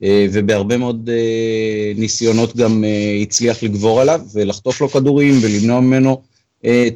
אה, 0.03 0.27
ובהרבה 0.31 0.77
מאוד 0.77 1.09
אה, 1.09 1.91
ניסיונות 1.95 2.55
גם 2.55 2.83
אה, 2.83 3.19
הצליח 3.21 3.63
לגבור 3.63 4.01
עליו 4.01 4.21
ולחטוף 4.33 4.81
לו 4.81 4.89
כדורים 4.89 5.33
ולמנוע 5.41 5.79
ממנו 5.79 6.21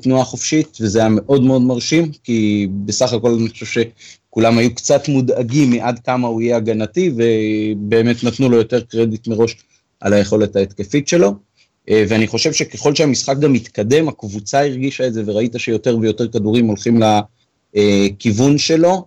תנועה 0.02 0.24
חופשית, 0.24 0.78
וזה 0.82 1.00
היה 1.00 1.10
מאוד 1.10 1.42
מאוד 1.42 1.62
מרשים, 1.62 2.12
כי 2.24 2.68
בסך 2.86 3.14
הכל 3.14 3.34
אני 3.34 3.50
חושב 3.50 3.66
שכולם 3.66 4.58
היו 4.58 4.76
קצת 4.76 5.08
מודאגים 5.08 5.70
מעד 5.70 6.00
כמה 6.00 6.28
הוא 6.28 6.42
יהיה 6.42 6.58
הגנתי, 6.58 7.12
ובאמת 7.16 8.24
נתנו 8.24 8.50
לו 8.50 8.58
יותר 8.58 8.82
קרדיט 8.82 9.28
מראש 9.28 9.56
על 10.00 10.14
היכולת 10.14 10.56
ההתקפית 10.56 11.08
שלו. 11.08 11.34
ואני 11.92 12.28
חושב 12.28 12.54
שככל 12.54 12.96
שהמשחק 12.96 13.38
גם 13.40 13.54
התקדם, 13.54 14.08
הקבוצה 14.08 14.60
הרגישה 14.60 15.08
את 15.08 15.14
זה, 15.14 15.24
וראית 15.26 15.56
שיותר 15.58 15.98
ויותר 16.02 16.28
כדורים 16.28 16.68
הולכים 16.68 17.00
לכיוון 17.74 18.58
שלו, 18.58 19.06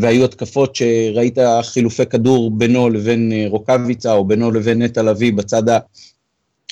והיו 0.00 0.24
התקפות 0.24 0.76
שראית 0.76 1.38
חילופי 1.62 2.06
כדור 2.06 2.50
בינו 2.50 2.90
לבין 2.90 3.32
אה, 3.32 3.44
רוקאביצה 3.48 4.12
או 4.12 4.24
בינו 4.24 4.50
לבין 4.50 4.82
נטע 4.82 5.02
לביא 5.02 5.32
בצד 5.32 5.62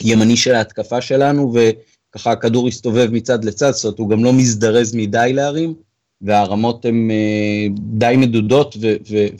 הימני 0.01 0.37
של 0.37 0.55
ההתקפה 0.55 1.01
שלנו, 1.01 1.55
וככה 1.55 2.33
הכדור 2.33 2.69
הסתובב 2.69 3.09
מצד 3.13 3.45
לצד, 3.45 3.71
זאת 3.71 3.85
אומרת 3.85 3.99
הוא 3.99 4.11
גם 4.11 4.25
לא 4.25 4.33
מזדרז 4.33 4.95
מדי 4.95 5.33
להרים, 5.35 5.75
והרמות 6.23 6.85
הן 6.85 7.11
אה, 7.11 7.67
די 7.79 8.15
מדודות 8.19 8.77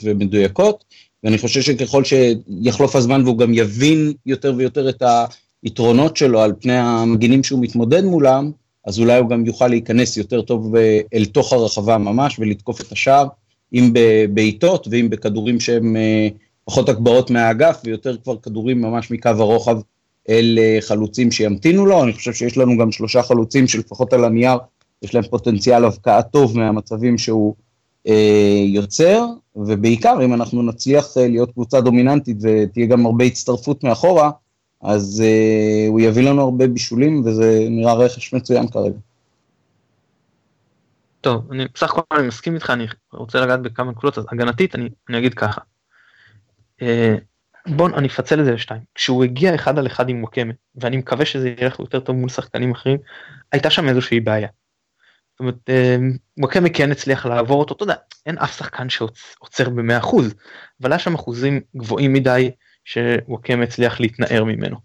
ומדויקות, 0.03 0.83
ואני 1.23 1.37
חושב 1.37 1.61
שככל 1.61 2.03
שיחלוף 2.03 2.95
הזמן 2.95 3.21
והוא 3.23 3.37
גם 3.37 3.53
יבין 3.53 4.13
יותר 4.25 4.53
ויותר 4.57 4.89
את 4.89 5.03
היתרונות 5.63 6.17
שלו 6.17 6.41
על 6.41 6.53
פני 6.59 6.77
המגינים 6.77 7.43
שהוא 7.43 7.61
מתמודד 7.61 8.03
מולם, 8.03 8.51
אז 8.87 8.99
אולי 8.99 9.17
הוא 9.17 9.29
גם 9.29 9.45
יוכל 9.45 9.67
להיכנס 9.67 10.17
יותר 10.17 10.41
טוב 10.41 10.75
אה, 10.75 10.99
אל 11.13 11.25
תוך 11.25 11.53
הרחבה 11.53 11.97
ממש 11.97 12.39
ולתקוף 12.39 12.81
את 12.81 12.91
השער, 12.91 13.27
אם 13.73 13.91
בבעיטות 13.93 14.87
ואם 14.91 15.09
בכדורים 15.09 15.59
שהם 15.59 15.95
אה, 15.97 16.27
פחות 16.65 16.89
הגברות 16.89 17.31
מהאגף 17.31 17.81
ויותר 17.85 18.17
כבר 18.23 18.37
כדורים 18.37 18.81
ממש 18.81 19.11
מקו 19.11 19.29
הרוחב 19.29 19.77
אל 20.29 20.59
אה, 20.61 20.77
חלוצים 20.81 21.31
שימתינו 21.31 21.85
לו, 21.85 22.03
אני 22.03 22.13
חושב 22.13 22.33
שיש 22.33 22.57
לנו 22.57 22.77
גם 22.77 22.91
שלושה 22.91 23.23
חלוצים 23.23 23.67
שלפחות 23.67 24.13
על 24.13 24.25
הנייר 24.25 24.57
יש 25.01 25.15
להם 25.15 25.23
פוטנציאל 25.23 25.85
הבקעה 25.85 26.21
טוב 26.21 26.57
מהמצבים 26.57 27.17
שהוא 27.17 27.55
אה, 28.07 28.63
יוצר, 28.65 29.25
ובעיקר 29.55 30.17
אם 30.25 30.33
אנחנו 30.33 30.63
נצליח 30.63 31.17
להיות 31.17 31.51
קבוצה 31.51 31.81
דומיננטית 31.81 32.37
ותהיה 32.41 32.85
גם 32.85 33.05
הרבה 33.05 33.25
הצטרפות 33.25 33.83
מאחורה, 33.83 34.31
אז 34.81 35.23
uh, 35.25 35.89
הוא 35.89 35.99
יביא 35.99 36.29
לנו 36.29 36.41
הרבה 36.41 36.67
בישולים, 36.67 37.21
וזה 37.25 37.67
נראה 37.69 37.93
רכש 37.93 38.33
מצוין 38.33 38.67
כרגע. 38.67 38.97
טוב, 41.21 41.51
אני 41.51 41.65
בסך 41.73 41.91
הכל 41.91 42.01
אני 42.17 42.27
מסכים 42.27 42.55
איתך, 42.55 42.69
אני 42.69 42.85
רוצה 43.13 43.41
לגעת 43.41 43.61
בכמה 43.61 43.91
נקודות, 43.91 44.17
אז 44.17 44.25
הגנתית 44.31 44.75
אני, 44.75 44.89
אני 45.09 45.17
אגיד 45.17 45.33
ככה. 45.33 45.61
Uh, 46.81 46.85
בוא, 47.67 47.89
אני 47.89 48.07
אפצל 48.07 48.39
את 48.39 48.45
זה 48.45 48.51
לשתיים. 48.51 48.81
כשהוא 48.95 49.23
הגיע 49.23 49.55
אחד 49.55 49.79
על 49.79 49.87
אחד 49.87 50.09
עם 50.09 50.23
וואקמה, 50.23 50.53
ואני 50.75 50.97
מקווה 50.97 51.25
שזה 51.25 51.53
ילך 51.61 51.79
יותר 51.79 51.99
טוב 51.99 52.15
מול 52.15 52.29
שחקנים 52.29 52.71
אחרים, 52.71 52.97
הייתה 53.51 53.69
שם 53.69 53.89
איזושהי 53.89 54.19
בעיה. 54.19 54.47
זאת 55.31 55.39
אומרת, 55.39 55.55
uh, 55.69 56.17
וואקמה 56.37 56.69
כן 56.69 56.91
הצליח 56.91 57.25
לעבור 57.25 57.59
אותו, 57.59 57.75
אתה 57.75 57.83
יודע, 57.83 57.95
אין 58.25 58.37
אף 58.37 58.57
שחקן 58.57 58.89
שעוצר 58.89 59.69
ב-100%, 59.69 60.15
אבל 60.81 60.91
היה 60.91 60.99
שם 60.99 61.15
אחוזים 61.15 61.61
גבוהים 61.75 62.13
מדי 62.13 62.51
שוואקם 62.87 63.61
הצליח 63.61 63.99
להתנער 63.99 64.43
ממנו. 64.43 64.77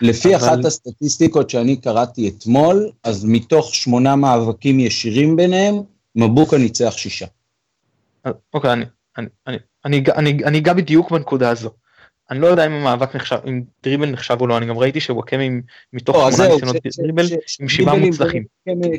לפי 0.00 0.36
אבל... 0.36 0.44
אחת 0.44 0.64
הסטטיסטיקות 0.64 1.50
שאני 1.50 1.76
קראתי 1.76 2.28
אתמול, 2.28 2.90
אז 3.04 3.24
מתוך 3.24 3.74
שמונה 3.74 4.16
מאבקים 4.16 4.80
ישירים 4.80 5.36
ביניהם, 5.36 5.74
מבוקה 6.16 6.58
ניצח 6.58 6.94
שישה. 6.96 7.26
אוקיי, 8.54 8.72
אני, 8.72 8.84
אני, 9.18 9.28
אני, 9.46 9.56
אני, 9.84 10.02
אני, 10.16 10.44
אני 10.44 10.58
אגע 10.58 10.72
בדיוק 10.72 11.10
בנקודה 11.10 11.50
הזו. 11.50 11.70
אני 12.30 12.40
לא 12.40 12.46
יודע 12.46 12.66
אם 12.66 12.72
המאבק 12.72 13.16
נחשב, 13.16 13.36
אם 13.48 13.62
דריבל 13.82 14.10
נחשב 14.10 14.36
או 14.40 14.46
לא, 14.46 14.56
אני 14.56 14.66
גם 14.66 14.78
ראיתי 14.78 15.00
שוואקמה 15.00 15.42
מתוך 15.92 16.16
לא, 16.16 16.30
שמונה 16.30 16.48
ניסיונות 16.48 16.76
דריבל 16.98 17.24
עם 17.60 17.68
שבעה 17.68 17.96
מוצלחים. 17.96 18.44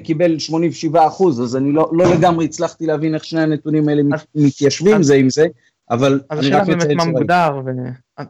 קיבל 0.04 0.40
87 0.40 1.08
אחוז, 1.08 1.42
אז 1.42 1.56
אני 1.56 1.72
לא, 1.72 1.90
לא 1.92 2.14
לגמרי 2.16 2.46
הצלחתי 2.46 2.86
להבין 2.86 3.16
איך 3.16 3.26
שני 3.26 3.42
הנתונים 3.42 3.90
האלה 3.90 4.02
מתיישבים 4.36 5.04
זה 5.04 5.16
עם 5.16 5.30
זה. 5.30 5.48
אבל 5.92 6.22
אז 6.30 6.40
השאלה 6.40 6.64
באמת 6.64 6.88
מה 6.96 7.06
מוגדר, 7.06 7.62
ו... 7.66 7.70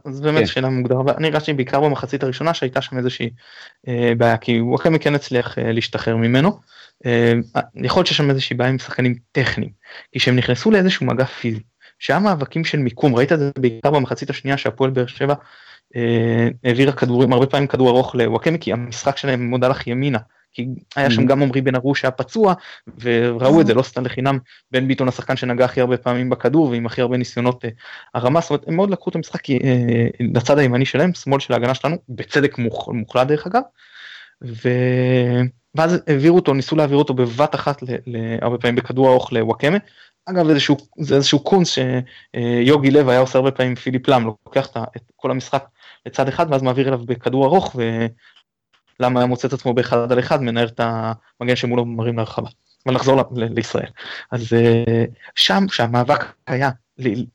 אז 0.05 0.21
באמת 0.21 0.39
כן. 0.39 0.45
שאלה 0.45 0.69
מוגדר, 0.69 0.99
ואני 1.05 1.27
הרגשתי 1.27 1.53
בעיקר 1.53 1.81
במחצית 1.81 2.23
הראשונה 2.23 2.53
שהייתה 2.53 2.81
שם 2.81 2.97
איזושהי 2.97 3.29
אה, 3.87 4.13
בעיה, 4.17 4.37
כי 4.37 4.61
וואקמה 4.61 4.97
כן 4.97 5.15
הצליח 5.15 5.57
אה, 5.59 5.71
להשתחרר 5.71 6.15
ממנו. 6.15 6.59
אה, 7.05 7.33
יכול 7.75 7.99
להיות 7.99 8.07
שיש 8.07 8.17
שם 8.17 8.29
איזושהי 8.29 8.55
בעיה 8.55 8.69
עם 8.69 8.79
שחקנים 8.79 9.15
טכניים, 9.31 9.71
כי 10.11 10.19
כשהם 10.19 10.35
נכנסו 10.35 10.71
לאיזשהו 10.71 11.05
מגע 11.05 11.25
פיזי, 11.25 11.59
שהיה 11.99 12.19
מאבקים 12.19 12.65
של 12.65 12.79
מיקום, 12.79 13.15
ראית 13.15 13.31
את 13.31 13.39
זה 13.39 13.51
בעיקר 13.59 13.91
במחצית 13.91 14.29
השנייה 14.29 14.57
שהפועל 14.57 14.91
באר 14.91 15.07
שבע 15.07 15.33
אה, 15.95 16.47
העבירה 16.63 16.91
כדורים, 16.91 17.33
הרבה 17.33 17.45
פעמים 17.45 17.67
כדור 17.67 17.89
ארוך 17.89 18.15
לוואקמה, 18.15 18.57
כי 18.57 18.73
המשחק 18.73 19.17
שלהם 19.17 19.49
מאוד 19.49 19.63
הלך 19.63 19.87
ימינה. 19.87 20.19
כי 20.53 20.68
היה 20.96 21.12
שם 21.12 21.22
mm-hmm. 21.22 21.25
גם 21.25 21.44
עמרי 21.44 21.62
בן 21.62 21.75
ארוש 21.75 22.01
שהיה 22.01 22.12
פצוע 22.12 22.53
וראו 23.00 23.62
את 23.62 23.68
זה 23.68 23.74
לא 23.74 23.82
סתם 23.82 24.06
לחינם 24.06 24.39
בן 24.72 24.88
ביטון 24.88 25.08
השחקן 25.08 25.36
שנגע 25.36 25.65
הכי 25.65 25.82
הרבה 25.82 25.98
פעמים 25.98 26.29
בכדור 26.29 26.70
ועם 26.70 26.86
הכי 26.86 27.01
הרבה 27.01 27.18
ניסיונות 27.18 27.65
אה, 27.65 27.70
הרמה 28.13 28.41
זאת 28.41 28.50
אומרת 28.50 28.68
הם 28.68 28.75
מאוד 28.75 28.89
לקחו 28.89 29.10
את 29.10 29.15
המשחק 29.15 29.50
אה, 29.50 30.08
לצד 30.20 30.58
הימני 30.58 30.86
שלהם 30.86 31.13
שמאל 31.13 31.39
של 31.39 31.53
ההגנה 31.53 31.74
שלנו 31.74 31.98
בצדק 32.10 32.58
מוחלט 32.88 33.27
דרך 33.27 33.48
אגב. 33.48 33.62
ו... 34.46 34.70
ואז 35.75 36.01
העבירו 36.08 36.36
אותו 36.36 36.53
ניסו 36.53 36.75
להעביר 36.75 36.98
אותו 36.98 37.13
בבת 37.13 37.56
אחת 37.56 37.84
הרבה 38.41 38.58
פעמים 38.58 38.75
בכדור 38.75 39.10
ארוך 39.10 39.34
לוואקמה. 39.34 39.77
אגב 40.25 40.50
איזשהו 40.50 40.77
זה 41.00 41.15
איזשהו 41.15 41.39
קונס 41.39 41.77
שיוגי 41.77 42.91
לב 42.91 43.10
היה 43.10 43.20
עושה 43.20 43.38
הרבה 43.38 43.51
פעמים 43.51 43.75
פיליפ 43.75 44.08
לאם 44.08 44.25
לוקח 44.25 44.68
את 44.98 45.01
כל 45.15 45.32
המשחק 45.32 45.65
לצד 46.06 46.27
אחד 46.27 46.46
ואז 46.50 46.62
מעביר 46.62 46.88
אליו 46.88 47.00
בכדור 47.06 47.46
ארוך 47.46 47.75
למה 49.00 49.20
היה 49.20 49.27
מוצא 49.27 49.48
את 49.48 49.53
עצמו 49.53 49.74
באחד 49.74 50.12
על 50.12 50.20
אחד 50.20 50.41
מנהל 50.41 50.68
את 50.68 50.79
המגן 51.39 51.56
שמולו 51.56 51.86
מרים 51.86 52.18
להרחבה. 52.18 52.50
אבל 52.86 52.96
נחזור 52.96 53.22
לישראל. 53.32 53.89
אז 54.32 54.53
אה, 54.53 55.06
שם 55.36 55.65
שהמאבק 55.70 56.25
היה 56.48 56.70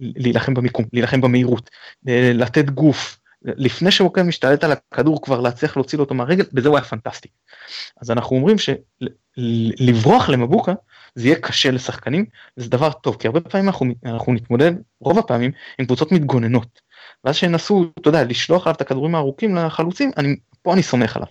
להילחם 0.01 0.55
במיקום, 0.55 0.85
להילחם 0.93 1.21
במהירות, 1.21 1.71
אה, 2.09 2.31
לתת 2.35 2.71
גוף, 2.71 3.19
לפני 3.45 3.91
כן 4.15 4.27
משתלט 4.27 4.65
על 4.65 4.73
הכדור 4.73 5.23
כבר 5.23 5.41
להצליח 5.41 5.77
להוציא 5.77 5.99
אותו 5.99 6.15
מהרגל, 6.15 6.45
בזה 6.53 6.69
הוא 6.69 6.77
היה 6.77 6.85
פנטסטי. 6.85 7.29
אז 8.01 8.11
אנחנו 8.11 8.37
אומרים 8.37 8.57
שלברוח 8.59 10.29
למבוקה 10.29 10.73
זה 11.15 11.29
יהיה 11.29 11.37
קשה 11.41 11.71
לשחקנים, 11.71 12.25
זה 12.57 12.71
דבר 12.71 12.93
טוב, 12.93 13.17
כי 13.19 13.27
הרבה 13.27 13.41
פעמים 13.41 13.69
אנחנו, 13.69 13.87
אנחנו 14.05 14.33
נתמודד, 14.33 14.73
רוב 15.01 15.19
הפעמים, 15.19 15.51
עם 15.79 15.87
קבוצות 15.87 16.13
מתגוננות. 16.13 16.81
ואז 17.25 17.37
שינסו, 17.37 17.87
אתה 18.01 18.09
יודע, 18.09 18.25
לשלוח 18.25 18.67
עליו 18.67 18.75
את 18.75 18.81
הכדורים 18.81 19.15
הארוכים 19.15 19.57
לחלוצים, 19.57 20.11
אני, 20.17 20.37
פה 20.65 20.73
אני 20.73 20.83
סומך 20.83 21.17
עליו. 21.17 21.29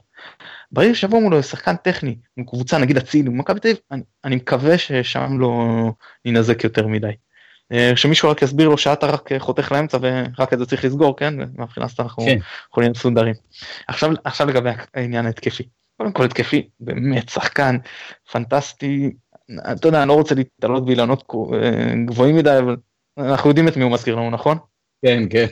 ברגע 0.71 0.95
שיבוא 0.95 1.21
מולו 1.21 1.43
שחקן 1.43 1.75
טכני, 1.75 2.15
קבוצה 2.47 2.77
נגיד 2.77 2.97
אצילי, 2.97 3.29
מכבי 3.29 3.59
תל 3.59 3.67
אביב, 3.67 3.79
אני, 3.91 4.01
אני 4.23 4.35
מקווה 4.35 4.77
ששם 4.77 5.39
לא 5.39 5.67
ננזק 6.25 6.63
יותר 6.63 6.87
מדי. 6.87 7.11
אה, 7.71 7.91
שמישהו 7.95 8.29
רק 8.29 8.41
יסביר 8.41 8.69
לו 8.69 8.77
שאתה 8.77 9.05
רק 9.05 9.29
חותך 9.39 9.71
לאמצע 9.71 9.97
ורק 10.01 10.53
את 10.53 10.59
זה 10.59 10.65
צריך 10.65 10.85
לסגור, 10.85 11.17
כן? 11.17 11.33
מהבחינה 11.55 11.85
הזאת 11.85 11.99
אנחנו 11.99 12.25
כן. 12.25 12.37
יכולים 12.69 12.87
להיות 12.87 12.97
מסודרים. 12.97 13.33
עכשיו, 13.87 14.11
עכשיו 14.23 14.47
לגבי 14.47 14.69
העניין 14.93 15.25
ההתקפי. 15.25 15.63
קודם 15.97 16.11
כל 16.11 16.25
התקפי, 16.25 16.69
באמת 16.79 17.29
שחקן 17.29 17.77
פנטסטי, 18.31 19.11
אתה 19.71 19.87
יודע, 19.87 20.01
אני 20.01 20.09
לא 20.09 20.13
רוצה 20.13 20.35
להתעלות 20.35 20.85
באילנות 20.85 21.23
אה, 21.53 21.93
גבוהים 22.05 22.35
מדי, 22.35 22.57
אבל 22.59 22.75
אנחנו 23.17 23.49
יודעים 23.49 23.67
את 23.67 23.77
מי 23.77 23.83
הוא 23.83 23.91
מזכיר 23.91 24.15
לנו, 24.15 24.29
נכון? 24.29 24.57
כן, 25.05 25.23
כן. 25.29 25.45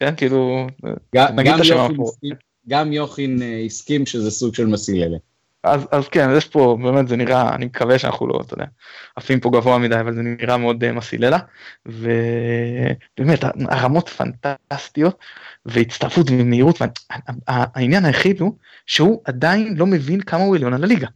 כן, 0.00 0.16
כאילו, 0.16 0.66
גם, 1.14 1.36
נגיד 1.36 1.52
את 1.52 1.60
השם 1.60 1.86
גם 2.68 2.92
יוכין 2.92 3.42
אה, 3.42 3.62
הסכים 3.66 4.06
שזה 4.06 4.30
סוג 4.30 4.54
של 4.54 4.66
מסיללה. 4.66 5.16
אז, 5.64 5.86
אז 5.90 6.08
כן, 6.08 6.28
יש 6.36 6.44
פה, 6.44 6.78
באמת 6.82 7.08
זה 7.08 7.16
נראה, 7.16 7.54
אני 7.54 7.64
מקווה 7.64 7.98
שאנחנו 7.98 8.26
לא, 8.26 8.40
אתה 8.46 8.54
יודע, 8.54 8.64
עפים 9.16 9.40
פה 9.40 9.50
גבוה 9.50 9.78
מדי, 9.78 10.00
אבל 10.00 10.14
זה 10.14 10.22
נראה 10.22 10.56
מאוד 10.56 10.84
uh, 10.84 10.92
מסיללה, 10.92 11.38
ובאמת, 11.86 13.44
הרמות 13.68 14.08
פנטסטיות, 14.08 15.18
והצטרפות 15.66 16.26
ומהירות, 16.30 16.78
והעניין 17.48 18.04
היחיד 18.04 18.40
הוא 18.40 18.52
שהוא 18.86 19.22
עדיין 19.24 19.74
לא 19.76 19.86
מבין 19.86 20.20
כמה 20.20 20.42
הוא 20.42 20.56
עליון 20.56 20.74
על 20.74 20.84
הליגה. 20.84 21.08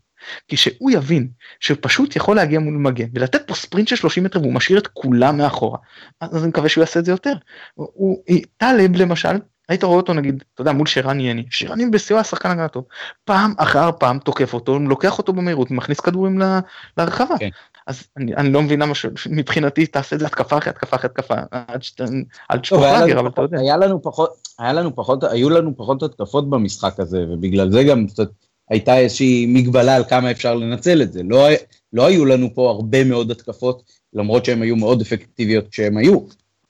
כי 0.48 0.56
שהוא 0.56 0.90
יבין 0.90 1.28
שפשוט 1.60 2.16
יכול 2.16 2.36
להגיע 2.36 2.58
מול 2.58 2.74
מגן 2.74 3.06
ולתת 3.14 3.42
פה 3.46 3.54
ספרינט 3.54 3.88
של 3.88 3.96
30 3.96 4.24
מטר 4.24 4.40
והוא 4.40 4.52
משאיר 4.52 4.78
את 4.78 4.86
כולם 4.86 5.38
מאחורה, 5.38 5.78
אז 6.20 6.42
אני 6.42 6.48
מקווה 6.48 6.68
שהוא 6.68 6.82
יעשה 6.82 7.00
את 7.00 7.04
זה 7.04 7.12
יותר. 7.12 7.32
הוא, 7.74 8.22
טלב 8.56 8.96
למשל, 8.96 9.36
היית 9.68 9.84
רואה 9.84 9.96
אותו 9.96 10.14
נגיד, 10.14 10.44
אתה 10.54 10.60
יודע, 10.60 10.72
מול 10.72 10.86
שרן 10.86 11.20
יני, 11.20 11.44
שרן 11.50 11.90
בסיוע 11.90 12.20
השחקן 12.20 12.50
הגנה 12.50 12.68
טוב, 12.68 12.84
פעם 13.24 13.54
אחר 13.56 13.90
פעם 13.98 14.18
תוקף 14.18 14.54
אותו, 14.54 14.78
לוקח 14.78 15.18
אותו 15.18 15.32
במהירות, 15.32 15.70
מכניס 15.70 16.00
כדורים 16.00 16.40
להרחבה. 16.96 17.38
כן. 17.38 17.48
אז 17.86 18.02
אני, 18.16 18.34
אני 18.34 18.52
לא 18.52 18.62
מבין 18.62 18.82
למה 18.82 18.92
מבחינתי 19.30 19.86
תעשה 19.86 20.16
את 20.16 20.20
זה 20.20 20.26
התקפה 20.26 20.58
אחרי 20.58 20.70
התקפה 20.70 20.96
אחרי 20.96 21.10
התקפה, 21.10 21.34
עד 21.50 21.82
שתשפוך 21.82 22.82
אבל 23.18 23.26
אתה 23.26 23.42
יודע. 23.42 23.60
היה 23.60 23.76
לנו 23.76 24.02
פחות, 24.02 24.30
היה 24.58 24.72
לנו 24.72 24.96
פחות, 24.96 25.24
היו 25.24 25.50
לנו 25.50 25.76
פחות 25.76 26.02
התקפות 26.02 26.50
במשחק 26.50 27.00
הזה, 27.00 27.24
ובגלל 27.28 27.72
זה 27.72 27.84
גם 27.84 28.06
קצת 28.06 28.28
הייתה 28.70 28.98
איזושהי 28.98 29.46
מגבלה 29.46 29.96
על 29.96 30.04
כמה 30.04 30.30
אפשר 30.30 30.54
לנצל 30.54 31.02
את 31.02 31.12
זה. 31.12 31.22
לא, 31.22 31.48
לא 31.92 32.06
היו 32.06 32.24
לנו 32.24 32.54
פה 32.54 32.70
הרבה 32.70 33.04
מאוד 33.04 33.30
התקפות, 33.30 33.82
למרות 34.14 34.44
שהן 34.44 34.62
היו 34.62 34.76
מאוד 34.76 35.00
אפקטיביות 35.00 35.68
כשהן 35.68 35.96
היו. 35.96 36.18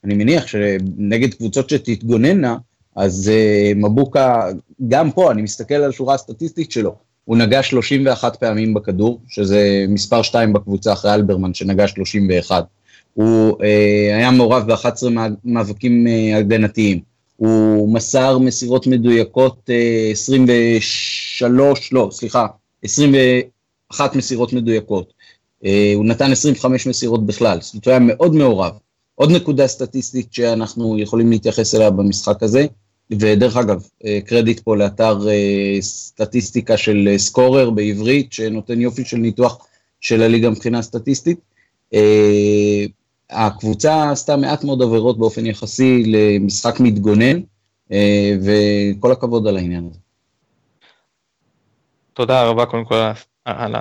אני 0.04 0.14
מניח 0.14 0.46
שנגד 0.46 1.34
קבוצות 1.34 1.70
שתתגוננה, 1.70 2.56
אז 2.98 3.30
uh, 3.34 3.78
מבוקה, 3.78 4.48
גם 4.88 5.10
פה, 5.10 5.30
אני 5.30 5.42
מסתכל 5.42 5.74
על 5.74 5.90
השורה 5.90 6.14
הסטטיסטית 6.14 6.70
שלו, 6.70 6.94
הוא 7.24 7.36
נגע 7.36 7.62
31 7.62 8.36
פעמים 8.36 8.74
בכדור, 8.74 9.20
שזה 9.28 9.84
מספר 9.88 10.22
2 10.22 10.52
בקבוצה 10.52 10.92
אחרי 10.92 11.14
אלברמן 11.14 11.54
שנגע 11.54 11.88
31. 11.88 12.66
הוא 13.14 13.52
uh, 13.52 13.62
היה 14.16 14.30
מעורב 14.30 14.72
ב-11 14.72 15.06
מאבקים 15.44 16.06
uh, 16.06 16.10
הגנתיים. 16.36 17.00
הוא 17.36 17.94
מסר 17.94 18.38
מסירות 18.38 18.86
מדויקות 18.86 19.70
uh, 19.70 20.12
23, 20.12 21.92
לא, 21.92 22.08
סליחה, 22.12 22.46
21 22.84 24.16
מסירות 24.16 24.52
מדויקות. 24.52 25.12
Uh, 25.64 25.66
הוא 25.94 26.04
נתן 26.04 26.32
25 26.32 26.86
מסירות 26.86 27.26
בכלל, 27.26 27.58
זאת 27.60 27.74
אומרת, 27.74 27.86
הוא 27.86 27.90
היה 27.90 28.00
מאוד 28.00 28.34
מעורב. 28.34 28.72
עוד 29.14 29.30
נקודה 29.30 29.66
סטטיסטית 29.66 30.32
שאנחנו 30.32 30.98
יכולים 30.98 31.30
להתייחס 31.30 31.74
אליה 31.74 31.90
במשחק 31.90 32.42
הזה, 32.42 32.66
ודרך 33.10 33.56
אגב, 33.56 33.82
אה, 34.04 34.18
קרדיט 34.26 34.60
פה 34.60 34.76
לאתר 34.76 35.28
אה, 35.28 35.76
סטטיסטיקה 35.80 36.76
של 36.76 37.08
אה, 37.10 37.18
סקורר 37.18 37.70
בעברית, 37.70 38.32
שנותן 38.32 38.80
יופי 38.80 39.04
של 39.04 39.16
ניתוח 39.16 39.66
של 40.00 40.22
הליגה 40.22 40.50
מבחינה 40.50 40.82
סטטיסטית. 40.82 41.40
הקבוצה 43.30 44.10
עשתה 44.10 44.36
מעט 44.36 44.64
מאוד 44.64 44.82
עבירות 44.82 45.18
באופן 45.18 45.46
יחסי 45.46 46.02
למשחק 46.06 46.80
מתגונן, 46.80 47.40
וכל 48.44 49.12
הכבוד 49.12 49.46
על 49.46 49.56
העניין 49.56 49.88
הזה. 49.90 49.98
תודה 52.12 52.44
רבה 52.44 52.66
קודם 52.66 52.84
כל 52.84 52.94
על 53.44 53.74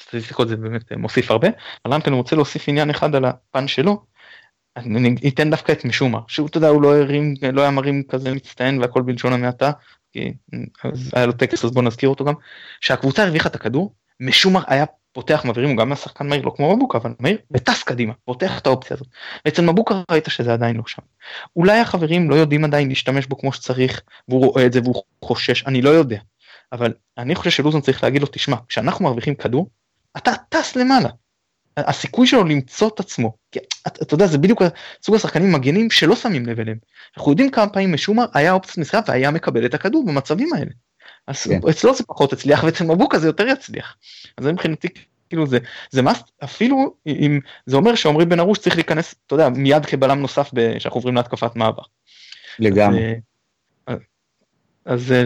הסטטיסטיקות, 0.00 0.48
זה 0.48 0.56
באמת 0.56 0.92
מוסיף 0.92 1.30
הרבה. 1.30 1.48
אבל 1.84 1.98
אני 2.06 2.16
רוצה 2.16 2.36
להוסיף 2.36 2.68
עניין 2.68 2.90
אחד 2.90 3.14
על 3.14 3.24
הפן 3.24 3.68
שלו, 3.68 4.02
אני 4.76 5.16
אתן 5.28 5.50
דווקא 5.50 5.72
את 5.72 5.84
משומר, 5.84 6.20
שהוא, 6.28 6.46
אתה 6.46 6.56
יודע, 6.56 6.68
הוא 6.68 6.82
לא 6.82 6.96
הרים, 6.96 7.34
לא 7.52 7.62
היה 7.62 7.70
מרים 7.70 8.02
כזה 8.08 8.34
מצטיין 8.34 8.80
והכל 8.80 9.02
בלשון 9.02 9.32
המעטה, 9.32 9.70
כי 10.12 10.32
אז 10.84 11.10
היה 11.12 11.26
לו 11.26 11.32
טקס 11.32 11.64
אז 11.64 11.70
בוא 11.70 11.82
נזכיר 11.82 12.08
אותו 12.08 12.24
גם, 12.24 12.34
שהקבוצה 12.80 13.24
הרוויחה 13.24 13.48
את 13.48 13.54
הכדור, 13.54 13.94
משומר 14.20 14.60
היה 14.66 14.84
פותח 15.12 15.42
מעבירים, 15.44 15.70
הוא 15.70 15.78
גם 15.78 15.88
היה 15.88 15.96
שחקן 15.96 16.26
מהיר, 16.26 16.42
לא 16.42 16.52
כמו 16.56 16.76
מבוקה, 16.76 16.98
אבל 16.98 17.14
מהיר, 17.18 17.38
וטס 17.50 17.82
קדימה, 17.82 18.12
פותח 18.24 18.58
את 18.58 18.66
האופציה 18.66 18.96
הזאת. 18.96 19.08
אצל 19.48 19.62
מבוקה 19.62 20.02
ראית 20.10 20.24
שזה 20.28 20.52
עדיין 20.52 20.76
לא 20.76 20.82
שם. 20.86 21.02
אולי 21.56 21.78
החברים 21.78 22.30
לא 22.30 22.34
יודעים 22.34 22.64
עדיין 22.64 22.88
להשתמש 22.88 23.26
בו 23.26 23.38
כמו 23.38 23.52
שצריך, 23.52 24.02
והוא 24.28 24.46
רואה 24.46 24.66
את 24.66 24.72
זה 24.72 24.80
והוא 24.80 25.02
חושש, 25.24 25.64
אני 25.66 25.82
לא 25.82 25.90
יודע. 25.90 26.18
אבל 26.72 26.92
אני 27.18 27.34
חושב 27.34 27.50
שלוזון 27.50 27.80
צריך 27.80 28.04
להגיד 28.04 28.22
לו, 28.22 28.28
תשמע, 28.32 28.56
כשאנחנו 28.68 29.04
מרוויחים 29.04 29.34
כדור, 29.34 29.70
אתה 30.16 30.32
טס 30.48 30.76
למעלה. 30.76 31.08
הסיכוי 31.76 32.26
שלו 32.26 32.44
למצוא 32.44 32.88
את 32.88 33.00
עצמו, 33.00 33.36
כי 33.52 33.58
אתה, 33.86 34.02
אתה 34.02 34.14
יודע 34.14 34.26
זה 34.26 34.38
בדיוק 34.38 34.62
סוג 35.02 35.14
השחקנים 35.14 35.52
מגנים 35.52 35.90
שלא 35.90 36.16
שמים 36.16 36.46
לב 36.46 36.60
אליהם. 36.60 36.78
אנחנו 37.16 37.32
יודעים 37.32 37.50
כמה 37.50 37.68
פעמים 37.68 37.92
משומר 37.92 38.24
היה 38.34 38.52
אופציית 38.52 38.78
מסירה 38.78 39.02
והיה 39.08 39.30
מקבל 39.30 39.66
את 39.66 39.74
הכדור 39.74 40.06
במצבים 40.06 40.52
האלה. 40.54 40.70
אז 41.26 41.42
כן. 41.42 41.60
אצלו 41.70 41.94
זה 41.94 42.04
פחות 42.04 42.32
הצליח 42.32 42.64
ואצל 42.64 42.84
מבוקה 42.84 43.18
זה 43.18 43.26
יותר 43.26 43.46
יצליח. 43.46 43.96
אז 44.38 44.46
מבחינתי 44.46 44.88
כאילו 45.28 45.46
זה 45.46 45.58
זה 45.90 46.02
מס 46.02 46.22
אפילו 46.44 46.94
אם 47.06 47.40
זה 47.66 47.76
אומר 47.76 47.94
שעמרי 47.94 48.26
בן 48.26 48.40
ארוש 48.40 48.58
צריך 48.58 48.76
להיכנס 48.76 49.14
אתה 49.26 49.34
יודע 49.34 49.48
מיד 49.48 49.86
כבלם 49.86 50.20
נוסף 50.20 50.50
כשאנחנו 50.76 50.98
עוברים 50.98 51.14
להתקפת 51.14 51.56
מעבר. 51.56 51.82
לגמרי. 52.58 53.14
אז, 53.86 53.98
אז 54.84 55.02
זה 55.02 55.22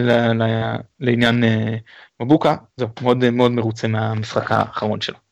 לעניין 0.99 1.43
אה, 1.43 1.75
מבוקה 2.19 2.55
זהו 2.77 2.89
מאוד 3.01 3.29
מאוד 3.29 3.51
מרוצה 3.51 3.87
מהמשחק 3.87 4.51
האחרון 4.51 5.01
שלו. 5.01 5.28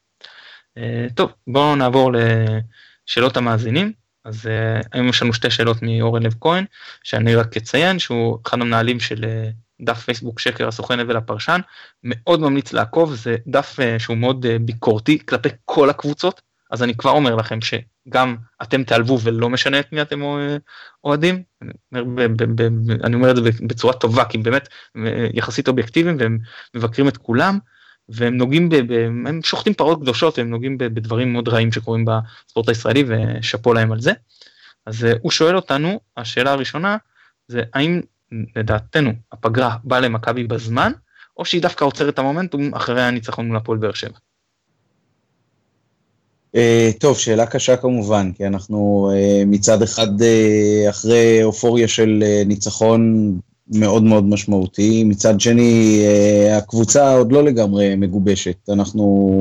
אה, 0.77 1.07
טוב, 1.15 1.31
בואו 1.47 1.75
נעבור 1.75 2.11
לשאלות 3.07 3.37
המאזינים. 3.37 3.91
אז 4.27 4.45
uh, 4.45 4.87
היום 4.93 5.09
יש 5.09 5.21
לנו 5.21 5.33
שתי 5.33 5.51
שאלות 5.51 5.77
מאורן 5.81 6.23
לב 6.23 6.35
כהן, 6.41 6.65
שאני 7.03 7.35
רק 7.35 7.57
אציין 7.57 7.99
שהוא 7.99 8.39
אחד 8.45 8.61
המנהלים 8.61 8.99
של 8.99 9.23
uh, 9.23 9.85
דף 9.85 9.99
פייסבוק 9.99 10.39
שקר 10.39 10.67
הסוכן 10.67 10.99
הבל 10.99 11.17
הפרשן, 11.17 11.59
מאוד 12.03 12.39
ממליץ 12.39 12.73
לעקוב, 12.73 13.13
זה 13.13 13.35
דף 13.47 13.79
שהוא 13.97 14.17
מאוד 14.17 14.45
ביקורתי 14.61 15.25
כלפי 15.25 15.49
כל 15.65 15.89
הקבוצות, 15.89 16.41
אז 16.71 16.83
אני 16.83 16.95
כבר 16.97 17.11
אומר 17.11 17.35
לכם 17.35 17.59
שגם 17.61 18.35
אתם 18.61 18.83
תיעלבו 18.83 19.19
ולא 19.23 19.49
משנה 19.49 19.79
את 19.79 19.93
מי 19.93 20.01
אתם 20.01 20.21
אוהדים, 21.03 21.43
אני 23.03 23.15
אומר, 23.15 23.31
את 23.31 23.35
זה 23.35 23.41
בצורה 23.61 23.93
טובה, 23.93 24.25
כי 24.25 24.37
באמת 24.37 24.67
יחסית 25.33 25.67
אובייקטיביים 25.67 26.17
והם 26.19 26.37
מבקרים 26.73 27.07
את 27.07 27.17
כולם. 27.17 27.59
והם 28.09 28.37
נוגעים, 28.37 28.69
ב, 28.69 28.75
ב, 28.75 28.91
הם 29.27 29.39
שוחטים 29.43 29.73
פרות 29.73 30.01
קדושות, 30.01 30.37
הם 30.37 30.49
נוגעים 30.49 30.77
ב, 30.77 30.83
בדברים 30.83 31.33
מאוד 31.33 31.47
רעים 31.47 31.71
שקורים 31.71 32.05
בספורט 32.05 32.69
הישראלי 32.69 33.03
ושאפו 33.07 33.73
להם 33.73 33.91
על 33.91 34.01
זה. 34.01 34.11
אז 34.85 35.03
uh, 35.03 35.17
הוא 35.21 35.31
שואל 35.31 35.55
אותנו, 35.55 35.99
השאלה 36.17 36.51
הראשונה 36.51 36.97
זה 37.47 37.63
האם 37.73 38.01
לדעתנו 38.55 39.11
הפגרה 39.31 39.75
באה 39.83 39.99
למכבי 39.99 40.43
בזמן, 40.43 40.91
או 41.37 41.45
שהיא 41.45 41.61
דווקא 41.61 41.85
עוצרת 41.85 42.13
את 42.13 42.19
המומנטום 42.19 42.73
אחרי 42.73 43.01
הניצחון 43.01 43.47
מול 43.47 43.57
הפועל 43.57 43.77
באר 43.77 43.93
שבע. 43.93 44.17
Uh, 46.55 46.59
טוב, 46.99 47.17
שאלה 47.17 47.45
קשה 47.45 47.77
כמובן, 47.77 48.31
כי 48.33 48.47
אנחנו 48.47 49.11
uh, 49.13 49.45
מצד 49.45 49.81
אחד 49.81 50.21
uh, 50.21 50.89
אחרי 50.89 51.43
אופוריה 51.43 51.87
של 51.87 52.23
uh, 52.23 52.47
ניצחון 52.47 53.33
מאוד 53.69 54.03
מאוד 54.03 54.23
משמעותי. 54.23 55.03
מצד 55.03 55.41
שני, 55.41 56.01
אה, 56.05 56.57
הקבוצה 56.57 57.13
עוד 57.15 57.31
לא 57.31 57.43
לגמרי 57.43 57.95
מגובשת. 57.95 58.69
אנחנו 58.69 59.31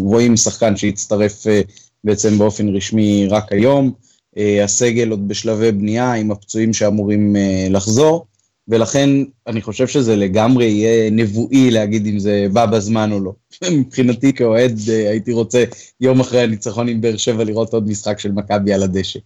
רואים 0.00 0.36
שחקן 0.36 0.76
שהצטרף 0.76 1.46
אה, 1.46 1.60
בעצם 2.04 2.38
באופן 2.38 2.68
רשמי 2.68 3.26
רק 3.30 3.52
היום. 3.52 3.92
אה, 4.38 4.64
הסגל 4.64 5.10
עוד 5.10 5.28
בשלבי 5.28 5.72
בנייה 5.72 6.12
עם 6.12 6.30
הפצועים 6.30 6.72
שאמורים 6.72 7.36
לחזור, 7.70 8.26
ולכן 8.68 9.10
אני 9.46 9.62
חושב 9.62 9.86
שזה 9.86 10.16
לגמרי 10.16 10.64
יהיה 10.64 11.10
נבואי 11.10 11.70
להגיד 11.70 12.06
אם 12.06 12.18
זה 12.18 12.46
בא 12.52 12.66
בזמן 12.66 13.12
או 13.12 13.20
לא. 13.20 13.32
מבחינתי 13.78 14.32
כאוהד 14.32 14.78
הייתי 14.88 15.32
רוצה 15.32 15.64
יום 16.00 16.20
אחרי 16.20 16.40
הניצחון 16.40 16.88
עם 16.88 17.00
באר 17.00 17.16
שבע 17.16 17.44
לראות 17.44 17.72
עוד 17.72 17.88
משחק 17.88 18.18
של 18.18 18.32
מכבי 18.32 18.72
על 18.72 18.82
הדשא. 18.82 19.18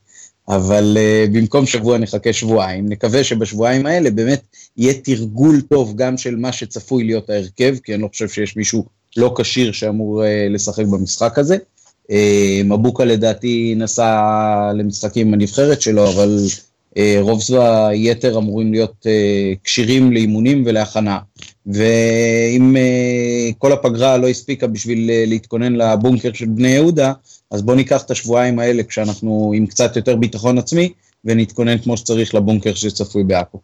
אבל 0.48 0.96
uh, 0.96 1.31
במקום 1.31 1.66
שבוע 1.66 1.98
נחכה 1.98 2.33
שבועיים, 2.33 2.88
נקווה 2.88 3.24
שבשבועיים 3.24 3.87
האלה 3.87 4.11
באמת 4.11 4.42
יהיה 4.76 4.94
תרגול 4.94 5.61
טוב 5.61 5.96
גם 5.96 6.16
של 6.16 6.37
מה 6.37 6.53
שצפוי 6.53 7.05
להיות 7.05 7.31
ההרכב, 7.31 7.76
כי 7.85 7.94
אני 7.94 8.03
לא 8.03 8.09
חושב 8.09 8.29
שיש 8.29 8.57
מישהו 8.57 8.85
לא 9.16 9.35
כשיר 9.38 9.72
שאמור 9.72 10.22
uh, 10.22 10.26
לשחק 10.50 10.85
במשחק 10.85 11.38
הזה. 11.38 11.57
Uh, 12.11 12.14
מבוקה 12.64 13.05
לדעתי 13.05 13.74
נסע 13.76 14.72
למשחקים 14.74 15.29
עם 15.29 15.35
הנבחרת 15.35 15.81
שלו, 15.81 16.09
אבל 16.09 16.38
רוב 17.20 17.40
היתר 17.88 18.38
אמורים 18.38 18.72
להיות 18.72 19.07
כשירים 19.64 20.12
לאימונים 20.12 20.62
ולהכנה. 20.66 21.18
ואם 21.66 22.76
uh, 22.76 23.55
כל 23.59 23.72
הפגרה 23.72 24.16
לא 24.16 24.29
הספיקה 24.29 24.66
בשביל 24.66 25.11
להתכונן 25.26 25.72
לבונקר 25.72 26.33
של 26.33 26.46
בני 26.46 26.68
יהודה, 26.68 27.12
אז 27.50 27.62
בואו 27.62 27.76
ניקח 27.76 28.03
את 28.03 28.11
השבועיים 28.11 28.59
האלה 28.59 28.83
כשאנחנו 28.83 29.53
עם 29.55 29.66
קצת 29.66 29.96
יותר 29.96 30.16
ביטחון 30.16 30.59
עצמי, 30.59 30.92
ונתכונן 31.24 31.79
כמו 31.79 31.96
שצריך 31.96 32.35
לבונקר 32.35 32.74
שצפוי 32.74 33.24
בעכו. 33.24 33.61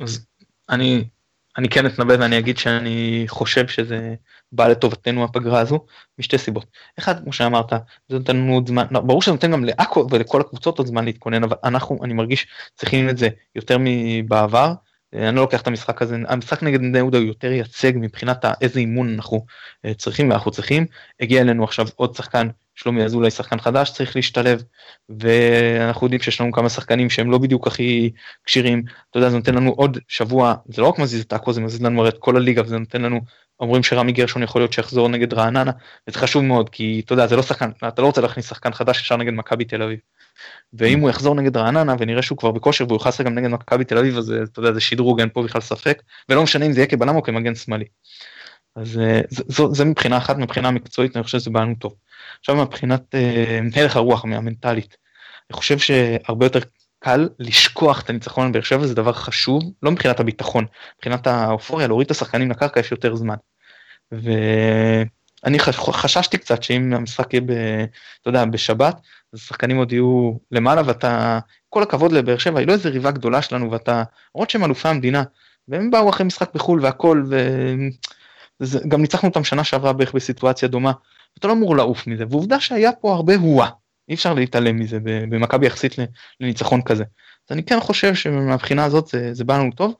אז 0.00 0.20
אני, 0.70 1.04
אני 1.58 1.68
כן 1.68 1.86
אתנבא 1.86 2.14
ואני 2.20 2.38
אגיד 2.38 2.58
שאני 2.58 3.24
חושב 3.28 3.68
שזה 3.68 4.14
בא 4.52 4.68
לטובתנו 4.68 5.24
הפגרה 5.24 5.60
הזו, 5.60 5.86
משתי 6.18 6.38
סיבות. 6.38 6.66
אחד, 6.98 7.22
כמו 7.24 7.32
שאמרת, 7.32 7.72
זה 8.08 8.18
נותן 8.18 8.36
לנו 8.36 8.54
עוד 8.54 8.68
זמן, 8.68 8.86
לא, 8.90 9.00
ברור 9.00 9.22
שזה 9.22 9.32
נותן 9.32 9.52
גם 9.52 9.64
לעכו 9.64 10.06
ולכל 10.10 10.40
הקבוצות 10.40 10.78
עוד 10.78 10.86
זמן 10.86 11.04
להתכונן, 11.04 11.44
אבל 11.44 11.56
אנחנו, 11.64 11.98
אני 12.04 12.14
מרגיש, 12.14 12.46
צריכים 12.74 13.08
את 13.08 13.18
זה 13.18 13.28
יותר 13.54 13.76
מבעבר. 13.80 14.72
אני 15.14 15.36
לא 15.36 15.42
לוקח 15.42 15.62
את 15.62 15.66
המשחק 15.66 16.02
הזה, 16.02 16.16
המשחק 16.28 16.62
נגד 16.62 16.80
בני 16.80 16.98
יהודה 16.98 17.18
הוא 17.18 17.26
יותר 17.26 17.52
ייצג 17.52 17.92
מבחינת 17.94 18.44
איזה 18.60 18.80
אימון 18.80 19.14
אנחנו 19.14 19.46
אה, 19.84 19.94
צריכים 19.94 20.30
ואנחנו 20.30 20.50
צריכים. 20.50 20.86
הגיע 21.20 21.40
אלינו 21.40 21.64
עכשיו 21.64 21.86
עוד 21.96 22.14
שחקן, 22.14 22.48
שלומי 22.74 23.04
אזולאי 23.04 23.30
שחקן 23.30 23.58
חדש, 23.58 23.90
צריך 23.92 24.16
להשתלב, 24.16 24.62
ואנחנו 25.08 26.06
יודעים 26.06 26.22
שיש 26.22 26.40
לנו 26.40 26.52
כמה 26.52 26.68
שחקנים 26.68 27.10
שהם 27.10 27.30
לא 27.30 27.38
בדיוק 27.38 27.66
הכי 27.66 28.10
כשירים, 28.44 28.82
אתה 29.10 29.18
יודע, 29.18 29.30
זה 29.30 29.36
נותן 29.36 29.54
לנו 29.54 29.70
עוד 29.70 29.98
שבוע, 30.08 30.54
זה 30.68 30.82
לא 30.82 30.86
רק 30.88 30.98
מזיז 30.98 31.22
את 31.22 31.32
עכו, 31.32 31.52
זה 31.52 31.60
מזיז 31.60 31.82
לנו 31.82 32.08
את 32.08 32.18
כל 32.18 32.36
הליגה, 32.36 32.62
וזה 32.62 32.78
נותן 32.78 33.02
לנו, 33.02 33.20
אומרים 33.60 33.82
שרמי 33.82 34.12
גרשון 34.12 34.42
יכול 34.42 34.60
להיות 34.60 34.72
שיחזור 34.72 35.08
נגד 35.08 35.32
רעננה, 35.32 35.72
וזה 36.08 36.18
חשוב 36.18 36.44
מאוד, 36.44 36.70
כי 36.70 37.02
אתה 37.04 37.12
יודע, 37.12 37.26
זה 37.26 37.36
לא 37.36 37.42
שחקן, 37.42 37.70
אתה 37.88 38.02
לא 38.02 38.06
רוצה 38.06 38.20
להכניס 38.20 38.48
שחקן 38.48 38.72
חדש 38.72 39.00
ישר 39.00 39.16
נגד 39.16 39.32
מכבי 39.32 39.64
תל 39.64 39.82
אביב. 39.82 39.98
ואם 40.72 41.00
הוא 41.00 41.10
יחזור 41.10 41.34
נגד 41.34 41.56
רעננה 41.56 41.94
ונראה 41.98 42.22
שהוא 42.22 42.38
כבר 42.38 42.50
בכושר 42.50 42.84
והוא 42.88 42.96
יחסר 42.96 43.24
גם 43.24 43.34
נגד 43.34 43.48
מכבי 43.48 43.84
תל 43.84 43.98
אביב 43.98 44.16
אז 44.16 44.34
אתה 44.52 44.60
יודע 44.60 44.72
זה 44.72 44.80
שדרוג 44.80 45.20
אין 45.20 45.28
פה 45.32 45.42
בכלל 45.42 45.60
ספק 45.60 46.02
ולא 46.28 46.42
משנה 46.42 46.66
אם 46.66 46.72
זה 46.72 46.80
יהיה 46.80 46.86
כבלם 46.86 47.16
או 47.16 47.22
כמגן 47.22 47.54
שמאלי. 47.54 47.84
אז 48.76 48.98
אה, 48.98 49.20
זה, 49.28 49.42
זה, 49.48 49.62
זה 49.72 49.84
מבחינה 49.84 50.16
אחת 50.16 50.36
מבחינה 50.36 50.70
מקצועית 50.70 51.16
אני 51.16 51.24
חושב 51.24 51.38
שזה 51.38 51.50
בא 51.50 51.60
לנו 51.60 51.74
טוב. 51.74 51.94
עכשיו 52.40 52.56
מבחינת 52.56 53.14
אה, 53.14 53.60
הלך 53.76 53.96
הרוח 53.96 54.24
המנטלית 54.24 54.96
אני 55.50 55.56
חושב 55.56 55.78
שהרבה 55.78 56.46
יותר 56.46 56.60
קל 56.98 57.28
לשכוח 57.38 58.02
את 58.02 58.10
הניצחון 58.10 58.46
על 58.46 58.52
באר 58.52 58.62
שבע 58.62 58.86
זה 58.86 58.94
דבר 58.94 59.12
חשוב 59.12 59.62
לא 59.82 59.90
מבחינת 59.90 60.20
הביטחון 60.20 60.66
מבחינת 60.96 61.26
האופוריה 61.26 61.86
להוריד 61.86 62.04
את 62.04 62.10
השחקנים 62.10 62.50
לקרקע 62.50 62.80
יש 62.80 62.90
יותר 62.90 63.14
זמן. 63.14 63.36
ואני 65.44 65.58
חששתי 65.74 66.38
קצת 66.38 66.62
שאם 66.62 66.92
המשחק 66.92 67.34
יהיה 67.34 67.40
ב, 67.40 67.50
אתה 68.22 68.28
יודע, 68.28 68.44
בשבת 68.44 69.00
אז 69.32 69.40
השחקנים 69.40 69.76
עוד 69.76 69.92
יהיו 69.92 70.32
למעלה 70.50 70.82
ואתה, 70.86 71.38
כל 71.68 71.82
הכבוד 71.82 72.12
לבאר 72.12 72.38
שבע, 72.38 72.58
היא 72.58 72.68
לא 72.68 72.72
איזה 72.72 72.88
ריבה 72.88 73.10
גדולה 73.10 73.42
שלנו 73.42 73.70
ואתה, 73.70 74.02
למרות 74.34 74.50
שהם 74.50 74.64
אלופי 74.64 74.88
המדינה, 74.88 75.22
והם 75.68 75.90
באו 75.90 76.10
אחרי 76.10 76.26
משחק 76.26 76.54
בחו"ל 76.54 76.80
והכל, 76.82 77.24
וגם 78.60 79.00
ניצחנו 79.00 79.28
אותם 79.28 79.44
שנה 79.44 79.64
שעברה 79.64 79.92
בערך 79.92 80.14
בסיטואציה 80.14 80.68
דומה, 80.68 80.92
אתה 81.38 81.48
לא 81.48 81.52
אמור 81.52 81.76
לעוף 81.76 82.06
מזה, 82.06 82.24
ועובדה 82.30 82.60
שהיה 82.60 82.92
פה 82.92 83.14
הרבה 83.14 83.36
הואה, 83.36 83.68
אי 84.08 84.14
אפשר 84.14 84.34
להתעלם 84.34 84.76
מזה 84.76 84.98
במכבי 85.02 85.66
יחסית 85.66 85.94
לניצחון 86.40 86.82
כזה. 86.82 87.04
אז 87.48 87.52
אני 87.52 87.62
כן 87.62 87.80
חושב 87.80 88.14
שמבחינה 88.14 88.84
הזאת 88.84 89.06
זה, 89.06 89.34
זה 89.34 89.44
בא 89.44 89.58
לנו 89.58 89.70
טוב, 89.72 89.94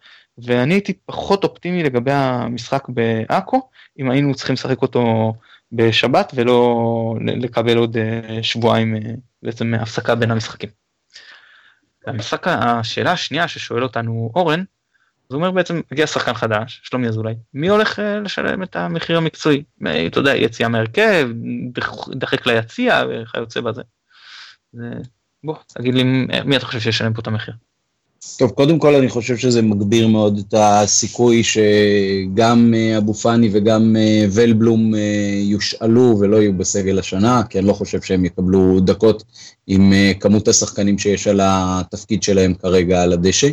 ואני 0.45 0.75
הייתי 0.75 0.93
פחות 0.93 1.45
אופטימי 1.45 1.83
לגבי 1.83 2.13
המשחק 2.13 2.89
בעכו, 2.89 3.69
אם 3.99 4.11
היינו 4.11 4.35
צריכים 4.35 4.55
לשחק 4.55 4.83
אותו 4.83 5.35
בשבת 5.73 6.33
ולא 6.35 7.15
לקבל 7.21 7.77
עוד 7.77 7.97
אה, 7.97 8.43
שבועיים 8.43 8.97
אה, 8.97 9.01
בעצם 9.43 9.75
הפסקה 9.75 10.15
בין 10.15 10.31
המשחקים. 10.31 10.71
המשחק, 12.07 12.47
השאלה 12.49 13.13
השנייה 13.13 13.49
ששואל 13.49 13.83
אותנו 13.83 14.31
אורן, 14.35 14.65
זה 15.29 15.37
אומר 15.37 15.51
בעצם 15.51 15.81
הגיע 15.93 16.07
שחקן 16.07 16.35
חדש, 16.35 16.81
שלומי 16.85 17.09
אזולאי, 17.09 17.35
מי 17.55 17.69
הולך 17.69 17.99
אה, 17.99 18.21
לשלם 18.21 18.63
את 18.63 18.77
המחיר 18.77 19.17
המקצועי? 19.17 19.63
אתה 20.07 20.19
יודע, 20.19 20.37
יציאה 20.37 20.69
מהרכב, 20.69 21.29
דחק 22.11 22.47
ליציע 22.47 23.03
וכיוצא 23.09 23.61
בזה. 23.61 23.83
בוא, 25.45 25.57
תגיד 25.69 25.95
לי 25.95 26.03
מי 26.45 26.57
אתה 26.57 26.67
חושב 26.67 26.81
שישלם 26.81 27.15
פה 27.15 27.21
את 27.21 27.27
המחיר? 27.27 27.55
טוב, 28.39 28.51
קודם 28.51 28.79
כל 28.79 28.95
אני 28.95 29.09
חושב 29.09 29.37
שזה 29.37 29.63
מגביר 29.63 30.09
מאוד 30.09 30.39
את 30.49 30.55
הסיכוי 30.57 31.43
שגם 31.43 32.75
אה, 32.77 32.99
אבו 32.99 33.15
פאני 33.15 33.49
וגם 33.53 33.97
אה, 33.99 34.27
ולבלום 34.33 34.95
אה, 34.95 35.01
יושאלו 35.43 36.17
ולא 36.21 36.37
יהיו 36.37 36.53
בסגל 36.53 36.99
השנה, 36.99 37.43
כי 37.51 37.59
אני 37.59 37.67
לא 37.67 37.73
חושב 37.73 38.03
שהם 38.03 38.25
יקבלו 38.25 38.81
דקות 38.81 39.25
עם 39.67 39.93
כמות 40.21 40.49
השחקנים 40.49 40.99
שיש 40.99 41.27
על 41.27 41.41
התפקיד 41.43 42.23
שלהם 42.23 42.55
כרגע 42.55 43.03
על 43.03 43.13
הדשא. 43.13 43.49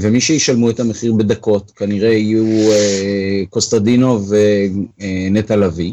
ומי 0.00 0.20
שישלמו 0.20 0.70
את 0.70 0.80
המחיר 0.80 1.12
בדקות 1.12 1.70
כנראה 1.70 2.12
יהיו 2.12 2.70
קוסטדינו 3.50 4.20
ונטע 4.28 5.56
לביא. 5.56 5.92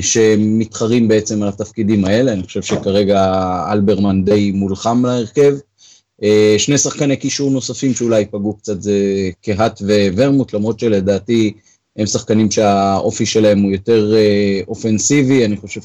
שמתחרים 0.00 1.08
בעצם 1.08 1.42
על 1.42 1.48
התפקידים 1.48 2.04
האלה, 2.04 2.32
אני 2.32 2.42
חושב 2.42 2.62
שכרגע 2.62 3.34
אלברמן 3.72 4.24
די 4.24 4.50
מולחם 4.50 5.06
להרכב, 5.06 5.54
שני 6.58 6.78
שחקני 6.78 7.16
קישור 7.16 7.50
נוספים 7.50 7.94
שאולי 7.94 8.18
ייפגעו 8.18 8.54
קצת 8.54 8.82
זה 8.82 8.94
קהת 9.42 9.82
וורמוט, 10.16 10.54
למרות 10.54 10.80
שלדעתי 10.80 11.52
הם 11.96 12.06
שחקנים 12.06 12.50
שהאופי 12.50 13.26
שלהם 13.26 13.58
הוא 13.62 13.72
יותר 13.72 14.14
אה, 14.16 14.60
אופנסיבי, 14.68 15.44
אני 15.44 15.56
חושב 15.56 15.80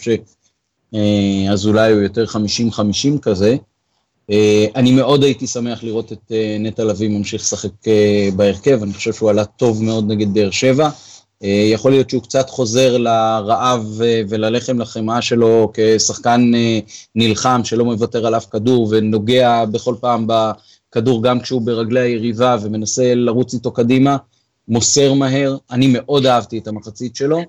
שאזולאי 0.93 1.89
אה, 1.89 1.93
הוא 1.93 2.02
יותר 2.02 2.26
50-50 2.26 3.19
כזה. 3.21 3.56
אני 4.76 4.91
מאוד 4.91 5.24
הייתי 5.24 5.48
שמח 5.48 5.84
לראות 5.84 6.12
את 6.12 6.32
נטע 6.60 6.84
לביא 6.84 7.10
ממשיך 7.10 7.41
לשחק 7.41 7.69
בהרכב, 8.36 8.84
אני 8.84 8.93
חושב 8.93 9.13
שהוא 9.13 9.30
עלה 9.30 9.45
טוב 9.45 9.84
מאוד 9.84 10.08
נגד 10.08 10.34
באר 10.34 10.52
שבע. 10.52 10.89
אה, 11.45 11.69
יכול 11.73 11.91
להיות 11.91 12.10
שהוא 12.10 12.23
קצת 12.23 12.49
חוזר 12.49 12.97
לרעב 12.97 14.01
אה, 14.03 14.21
וללחם 14.29 14.79
לחמאה 14.79 15.21
שלו 15.21 15.71
כשחקן 15.73 16.51
אה, 16.55 16.79
נלחם 17.15 17.62
שלא 17.63 17.86
מוותר 17.86 18.27
על 18.27 18.36
אף 18.36 18.45
כדור 18.51 18.88
ונוגע 18.91 19.65
בכל 19.65 19.95
פעם 19.99 20.27
בכדור 20.27 21.23
גם 21.23 21.39
כשהוא 21.39 21.62
ברגלי 21.62 21.99
היריבה 21.99 22.58
ומנסה 22.62 23.15
לרוץ 23.15 23.53
איתו 23.53 23.71
קדימה. 23.71 24.17
מוסר 24.67 25.13
מהר, 25.13 25.58
אני 25.71 25.88
מאוד 25.88 26.25
אהבתי 26.25 26.58
את 26.58 26.67
המחצית 26.67 27.15
שלו, 27.15 27.41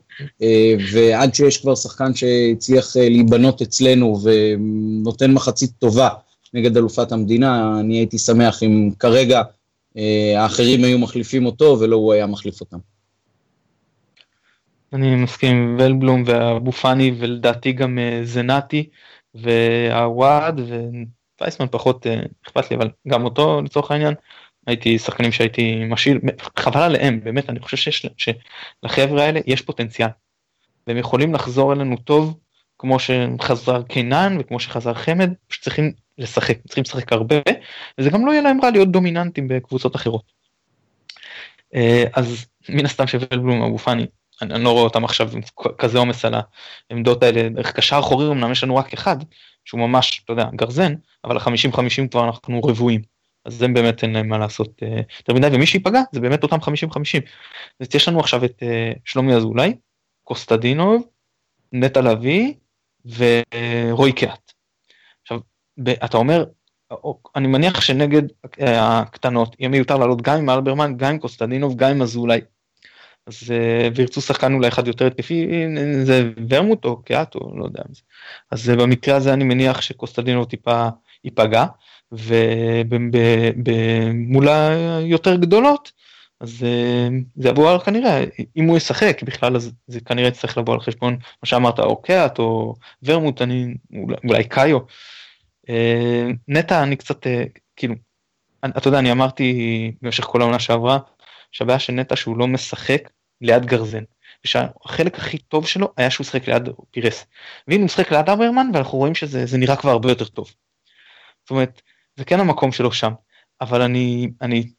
ועד 0.92 1.35
שיש 1.35 1.59
כבר 1.59 1.74
שחקן 1.74 2.14
שהצליח 2.14 2.96
להיבנות 2.96 3.62
אצלנו 3.62 4.18
ונותן 4.22 5.32
מחצית 5.32 5.70
טובה 5.78 6.09
נגד 6.54 6.76
אלופת 6.76 7.12
המדינה, 7.12 7.80
אני 7.80 7.96
הייתי 7.96 8.18
שמח 8.18 8.62
אם 8.62 8.90
כרגע 8.98 9.42
האחרים 10.37 10.85
היו 10.85 10.98
מחליפים 10.98 11.46
אותו 11.46 11.76
ולא 11.80 11.96
הוא 11.96 12.12
היה 12.12 12.26
מחליף 12.26 12.61
אותם. 12.61 12.78
אני 14.92 15.14
מסכים 15.14 15.57
עם 15.57 15.77
ולבלום 15.79 16.22
ואבו 16.27 16.72
פאני 16.72 17.12
ולדעתי 17.18 17.72
גם 17.72 17.99
זנתי 18.22 18.88
והוואד 19.35 20.61
ווייסמן 21.40 21.66
פחות 21.70 22.07
אכפת 22.46 22.70
לי 22.70 22.77
אבל 22.77 22.90
גם 23.09 23.25
אותו 23.25 23.62
לצורך 23.62 23.90
העניין 23.90 24.14
הייתי 24.66 24.99
שחקנים 24.99 25.33
שהייתי 25.33 25.85
משאיר 25.85 26.20
חבל 26.59 26.83
עליהם 26.83 27.20
באמת 27.25 27.51
אני 27.51 27.61
חושב 27.61 27.77
שיש 27.77 28.07
שלחבר'ה 28.16 29.22
האלה 29.22 29.40
יש 29.46 29.62
פוטנציאל. 29.62 30.09
והם 30.87 30.96
יכולים 30.96 31.35
לחזור 31.35 31.72
אלינו 31.72 31.96
טוב 31.96 32.38
כמו 32.79 32.96
שחזר 32.99 33.83
קינן 33.83 34.37
וכמו 34.40 34.61
שחזר 34.61 34.94
חמד 34.94 35.33
שצריכים 35.49 35.92
לשחק 36.18 36.59
צריכים 36.66 36.83
לשחק 36.83 37.12
הרבה 37.12 37.37
וזה 37.99 38.11
גם 38.11 38.27
לא 38.27 38.31
יהיה 38.31 38.42
להם 38.42 38.61
רע 38.62 38.70
להיות 38.70 38.90
דומיננטים 38.90 39.49
בקבוצות 39.49 39.96
אחרות. 39.96 40.33
אז 42.12 42.46
מן 42.68 42.85
הסתם 42.85 43.07
שבלבלום 43.07 43.62
אבו 43.62 43.79
פאני 43.79 44.07
אני, 44.42 44.55
אני 44.55 44.64
לא 44.64 44.70
רואה 44.70 44.85
אותם 44.85 45.05
עכשיו 45.05 45.31
עם 45.33 45.40
כזה 45.79 45.99
עומס 45.99 46.25
על 46.25 46.35
העמדות 46.90 47.22
האלה 47.22 47.49
דרך 47.49 47.72
קשר 47.72 47.99
אחורי 47.99 48.27
אמנם 48.27 48.53
יש 48.53 48.64
לנו 48.64 48.77
רק 48.77 48.92
אחד 48.92 49.16
שהוא 49.64 49.81
ממש 49.81 50.22
אתה 50.25 50.33
יודע 50.33 50.44
גרזן 50.55 50.94
אבל 51.25 51.37
החמישים 51.37 51.72
חמישים 51.72 52.09
כבר 52.09 52.25
אנחנו 52.25 52.61
רבועים. 52.61 53.16
אז 53.44 53.62
הם 53.62 53.75
באמת 53.75 54.03
אין 54.03 54.12
להם 54.12 54.29
מה 54.29 54.38
לעשות 54.38 54.83
אה, 54.83 55.01
יותר 55.18 55.33
מדי 55.33 55.46
ומי 55.53 55.66
שיפגע 55.66 56.01
זה 56.12 56.20
באמת 56.20 56.42
אותם 56.42 56.57
50-50. 56.57 56.61
אז 57.81 57.87
יש 57.94 58.09
לנו 58.09 58.20
עכשיו 58.20 58.44
את 58.44 58.62
אה, 58.62 58.92
שלומי 59.05 59.35
אזולאי, 59.35 59.75
קוסטדינוב, 60.25 61.03
נטע 61.72 62.01
לביא 62.01 62.55
ורועי 63.05 64.12
קהת. 64.12 64.53
עכשיו 65.22 65.40
אתה 66.05 66.16
אומר 66.16 66.44
אני 67.37 67.46
מניח 67.46 67.81
שנגד 67.81 68.22
אה, 68.61 69.01
הקטנות 69.01 69.57
יהיה 69.59 69.68
מיותר 69.68 69.96
לעלות 69.96 70.22
גם 70.22 70.38
עם 70.38 70.51
אלברמן 70.51 70.96
גם 70.96 71.11
עם 71.11 71.18
קוסטדינוב 71.18 71.77
גם 71.77 71.90
עם 71.90 72.03
אזולאי. 72.03 72.40
אז 73.26 73.54
וירצו 73.94 74.20
שחקן 74.20 74.54
אולי 74.54 74.68
אחד 74.68 74.86
יותר 74.86 75.06
התקפי 75.06 75.48
זה 76.04 76.30
ורמוט 76.48 76.84
או 76.84 77.02
או 77.34 77.58
לא 77.58 77.64
יודע. 77.64 77.82
אז 78.50 78.68
במקרה 78.68 79.16
הזה 79.16 79.32
אני 79.32 79.44
מניח 79.44 79.80
שקוסטדינוב 79.80 80.44
טיפה 80.44 80.88
ייפגע. 81.24 81.64
ומול 83.66 84.48
היותר 84.48 85.36
גדולות 85.36 85.92
אז 86.40 86.64
אה, 86.64 87.08
זה 87.36 87.48
יבוא 87.48 87.70
על 87.70 87.80
כנראה 87.80 88.24
אם 88.56 88.64
הוא 88.64 88.76
ישחק 88.76 89.22
בכלל 89.22 89.56
אז 89.56 89.72
זה 89.86 90.00
כנראה 90.00 90.28
יצטרך 90.28 90.58
לבוא 90.58 90.74
על 90.74 90.80
חשבון 90.80 91.12
מה 91.12 91.46
שאמרת 91.46 91.78
או 91.78 92.02
קאט 92.02 92.38
או 92.38 92.74
ורמוט 93.02 93.42
אני 93.42 93.74
אולי 94.28 94.44
קאיו. 94.44 94.78
אה, 95.68 96.28
נטע 96.48 96.82
אני 96.82 96.96
קצת 96.96 97.26
אה, 97.26 97.44
כאילו 97.76 97.94
אתה 98.66 98.88
יודע 98.88 98.98
אני 98.98 99.12
אמרתי 99.12 99.92
במשך 100.02 100.24
כל 100.24 100.40
העונה 100.40 100.58
שעברה 100.58 100.98
שהבעיה 101.52 101.78
של 101.78 101.92
נטע 101.92 102.16
שהוא 102.16 102.36
לא 102.36 102.46
משחק 102.46 103.10
ליד 103.40 103.66
גרזן. 103.66 104.03
שהחלק 104.44 105.18
הכי 105.18 105.38
טוב 105.38 105.66
שלו 105.66 105.92
היה 105.96 106.11
שהוא 106.11 106.25
משחק 106.25 106.49
ליד 106.49 106.68
פירס. 106.90 107.27
והנה 107.68 107.81
הוא 107.81 107.87
משחק 107.87 108.12
ליד 108.12 108.31
אברמן 108.31 108.66
ואנחנו 108.75 108.99
רואים 108.99 109.14
שזה 109.14 109.59
נראה 109.59 109.77
כבר 109.77 109.90
הרבה 109.90 110.09
יותר 110.09 110.25
טוב. 110.25 110.51
זאת 111.44 111.51
אומרת 111.51 111.83
זה 112.16 112.25
כן 112.25 112.40
המקום 112.40 112.72
שלו 112.72 112.92
שם, 112.92 113.12
אבל 113.61 113.83
אני, 113.83 114.29
אני 114.42 114.70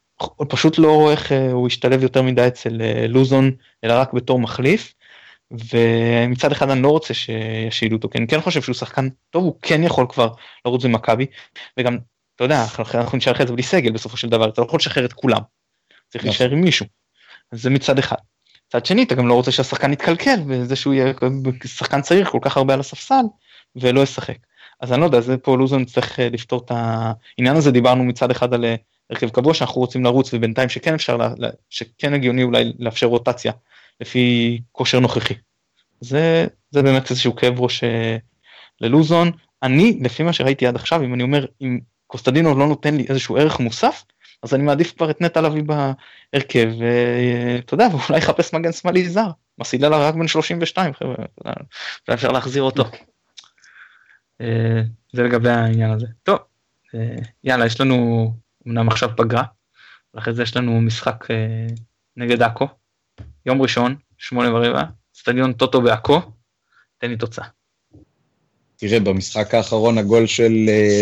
פשוט 0.48 0.78
לא 0.78 0.94
רואה 0.94 1.12
איך 1.12 1.32
אה, 1.32 1.52
הוא 1.52 1.66
ישתלב 1.66 2.02
יותר 2.02 2.22
מדי 2.22 2.46
אצל 2.46 2.80
אה, 2.80 3.06
לוזון, 3.08 3.50
אלא 3.84 3.92
רק 3.92 4.12
בתור 4.12 4.38
מחליף. 4.38 4.94
ומצד 5.50 6.52
אחד 6.52 6.70
אני 6.70 6.82
לא 6.82 6.88
רוצה 6.88 7.14
שישאילו 7.14 7.96
אותו, 7.96 8.08
כי 8.08 8.18
אני 8.18 8.26
כן 8.26 8.40
חושב 8.40 8.62
שהוא 8.62 8.74
שחקן 8.74 9.08
טוב, 9.30 9.44
הוא 9.44 9.54
כן 9.62 9.82
יכול 9.82 10.06
כבר 10.08 10.28
לרוץ 10.64 10.84
במכבי, 10.84 11.26
וגם, 11.78 11.98
אתה 12.36 12.44
יודע, 12.44 12.64
אנחנו 12.94 13.18
נשאר 13.18 13.32
אחרי 13.32 13.46
זה 13.46 13.52
בלי 13.52 13.62
סגל 13.62 13.92
בסופו 13.92 14.16
של 14.16 14.28
דבר, 14.28 14.48
אתה 14.48 14.60
לא 14.60 14.66
יכול 14.66 14.78
לשחרר 14.78 15.04
את 15.04 15.12
כולם, 15.12 15.40
צריך 16.08 16.24
נכון. 16.24 16.28
להישאר 16.28 16.50
עם 16.50 16.60
מישהו. 16.60 16.86
אז 17.52 17.62
זה 17.62 17.70
מצד 17.70 17.98
אחד. 17.98 18.16
מצד 18.68 18.86
שני, 18.86 19.02
אתה 19.02 19.14
גם 19.14 19.28
לא 19.28 19.34
רוצה 19.34 19.50
שהשחקן 19.50 19.92
יתקלקל, 19.92 20.40
וזה 20.48 20.76
שהוא 20.76 20.94
יהיה 20.94 21.12
שחקן 21.64 22.00
צעיר 22.00 22.24
כל 22.24 22.38
כך 22.42 22.56
הרבה 22.56 22.74
על 22.74 22.80
הספסל, 22.80 23.24
ולא 23.76 24.00
ישחק. 24.00 24.36
אז 24.80 24.92
אני 24.92 25.00
לא 25.00 25.06
יודע, 25.06 25.20
זה 25.20 25.36
פה 25.36 25.56
לוזון 25.56 25.84
צריך 25.84 26.20
אה, 26.20 26.28
לפתור 26.28 26.62
את 26.64 26.70
העניין 26.70 27.56
הזה, 27.56 27.70
דיברנו 27.70 28.04
מצד 28.04 28.30
אחד 28.30 28.54
על 28.54 28.64
אה, 28.64 28.74
הרכב 29.10 29.28
קבוע 29.28 29.54
שאנחנו 29.54 29.80
רוצים 29.80 30.04
לרוץ 30.04 30.34
ובינתיים 30.34 30.68
שכן 30.68 30.94
אפשר, 30.94 31.18
שכן 31.70 32.14
הגיוני 32.14 32.42
אולי 32.42 32.72
לאפשר 32.78 33.06
רוטציה 33.06 33.52
לפי 34.00 34.60
כושר 34.72 35.00
נוכחי. 35.00 35.34
זה, 36.00 36.46
זה 36.70 36.82
באמת 36.82 37.10
איזשהו 37.10 37.36
כאב 37.36 37.60
ראש 37.60 37.84
אה, 37.84 38.16
ללוזון. 38.80 39.30
אני, 39.62 39.98
לפי 40.02 40.22
מה 40.22 40.32
שראיתי 40.32 40.66
עד 40.66 40.76
עכשיו, 40.76 41.02
אם 41.04 41.14
אני 41.14 41.22
אומר, 41.22 41.46
אם 41.60 41.78
קוסטדינו 42.06 42.58
לא 42.58 42.66
נותן 42.66 42.96
לי 42.96 43.06
איזשהו 43.08 43.36
ערך 43.36 43.60
מוסף, 43.60 44.04
אז 44.42 44.54
אני 44.54 44.62
מעדיף 44.62 44.96
כבר 44.96 45.10
את 45.10 45.20
נטע 45.20 45.40
לביא 45.40 45.62
בהרכב, 45.62 46.68
ואתה 46.78 47.74
יודע, 47.74 47.88
ואולי 47.92 48.18
יחפש 48.18 48.54
מגן 48.54 48.72
שמאלי 48.72 49.08
זר. 49.08 49.30
מסיללה 49.58 50.08
רק 50.08 50.14
בן 50.14 50.28
32 50.28 50.94
חבר'ה, 50.94 51.14
אפשר 52.14 52.32
להחזיר 52.32 52.62
אותו. 52.62 52.84
אה, 54.40 54.82
זה 55.12 55.22
לגבי 55.22 55.50
העניין 55.50 55.90
הזה. 55.90 56.06
טוב, 56.22 56.38
אה, 56.94 57.16
יאללה, 57.44 57.66
יש 57.66 57.80
לנו 57.80 58.30
אמנם 58.66 58.88
עכשיו 58.88 59.10
פגרה, 59.16 59.44
ואחרי 60.14 60.34
זה 60.34 60.42
יש 60.42 60.56
לנו 60.56 60.80
משחק 60.80 61.30
אה, 61.30 61.66
נגד 62.16 62.42
עכו, 62.42 62.68
יום 63.46 63.62
ראשון, 63.62 63.96
שמונה 64.18 64.54
ורבע, 64.54 64.82
סטדיון 65.14 65.52
טוטו 65.52 65.82
בעכו, 65.82 66.20
תן 66.98 67.10
לי 67.10 67.16
תוצאה. 67.16 67.46
תראה, 68.76 69.00
במשחק 69.00 69.54
האחרון 69.54 69.98
הגול 69.98 70.26
של 70.26 70.52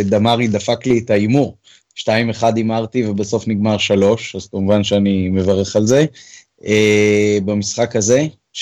דמארי 0.04 0.48
דפק 0.48 0.86
לי 0.86 1.00
את 1.04 1.10
ההימור. 1.10 1.58
2-1 1.98 2.06
הימרתי 2.56 3.06
ובסוף 3.06 3.48
נגמר 3.48 3.78
3, 3.78 4.36
אז 4.36 4.48
כמובן 4.48 4.84
שאני 4.84 5.28
מברך 5.28 5.76
על 5.76 5.86
זה. 5.86 6.06
במשחק 7.44 7.96
הזה, 7.96 8.20
3-0 8.54 8.58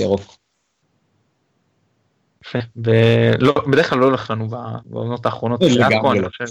ירוק. 0.00 0.36
יפה, 2.46 2.58
ובדרך 2.76 3.90
כלל 3.90 3.98
לא 3.98 4.04
הולך 4.04 4.30
לנו 4.30 4.48
בעונות 4.84 5.26
האחרונות. 5.26 5.60
של 5.68 5.82
עכו, 5.82 6.12
אני 6.12 6.28
חושב, 6.28 6.44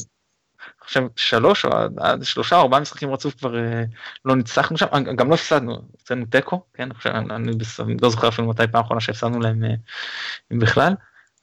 חושב 0.84 1.02
שלוש 1.16 1.66
או 1.66 1.72
עד 1.98 2.24
שלושה 2.24 2.56
או 2.56 2.62
ארבעה 2.62 2.80
משחקים 2.80 3.14
רצוף 3.14 3.34
כבר 3.34 3.58
אה, 3.58 3.84
לא 4.26 4.36
ניצחנו 4.36 4.78
שם, 4.78 4.86
גם 5.16 5.30
לא 5.30 5.34
הפסדנו, 5.34 5.76
הוצאנו 5.92 6.26
תיקו, 6.26 6.62
כן, 6.74 6.92
עכשיו 6.92 7.14
אני 7.16 7.52
לא 8.02 8.10
זוכר 8.10 8.28
אפילו 8.28 8.48
מתי 8.48 8.64
פעם 8.72 8.84
אחרונה 8.84 9.02
שהפסדנו 9.02 9.40
להם 9.40 9.64
אה, 9.64 9.74
אם 10.54 10.60
בכלל, 10.60 10.94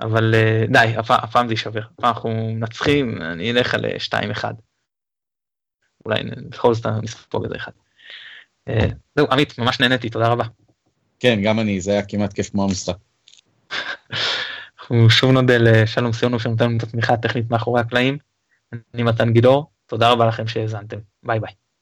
אבל 0.01 0.35
אה, 0.35 0.65
די, 0.69 0.95
הפעם 0.97 1.47
זה 1.47 1.53
יישבר, 1.53 1.83
הפעם 1.99 2.09
אנחנו 2.09 2.31
מנצחים, 2.55 3.23
אני 3.23 3.51
אלך 3.51 3.75
על 3.75 3.85
2-1. 4.35 4.45
אולי 6.07 6.23
בכל 6.49 6.75
זאת 6.75 6.87
נספוג 7.03 7.45
איזה 7.45 7.57
אחד. 7.57 7.73
זהו, 9.17 9.27
עמית, 9.31 9.59
ממש 9.59 9.81
נהניתי, 9.81 10.11
תודה 10.11 10.29
רבה. 10.29 10.45
כן, 11.21 11.41
גם 11.43 11.61
אני, 11.61 11.81
זה 11.81 11.91
היה 11.91 12.03
כמעט 12.03 12.33
כיף 12.33 12.51
כמו 12.51 12.65
המשחק. 12.65 12.97
אנחנו 14.81 15.11
שוב 15.11 15.31
נודה 15.31 15.59
לשלום 15.59 16.13
סיונו 16.13 16.41
שנותן 16.41 16.65
לנו 16.65 16.77
את 16.77 16.83
התמיכה 16.83 17.15
הטכנית 17.15 17.51
מאחורי 17.51 17.81
הקלעים. 17.81 18.19
אני 18.95 19.03
מתן 19.03 19.33
גידור, 19.33 19.71
תודה 19.87 20.11
רבה 20.11 20.27
לכם 20.27 20.47
שהאזנתם, 20.47 20.97
ביי 21.23 21.41
ביי. 21.41 21.53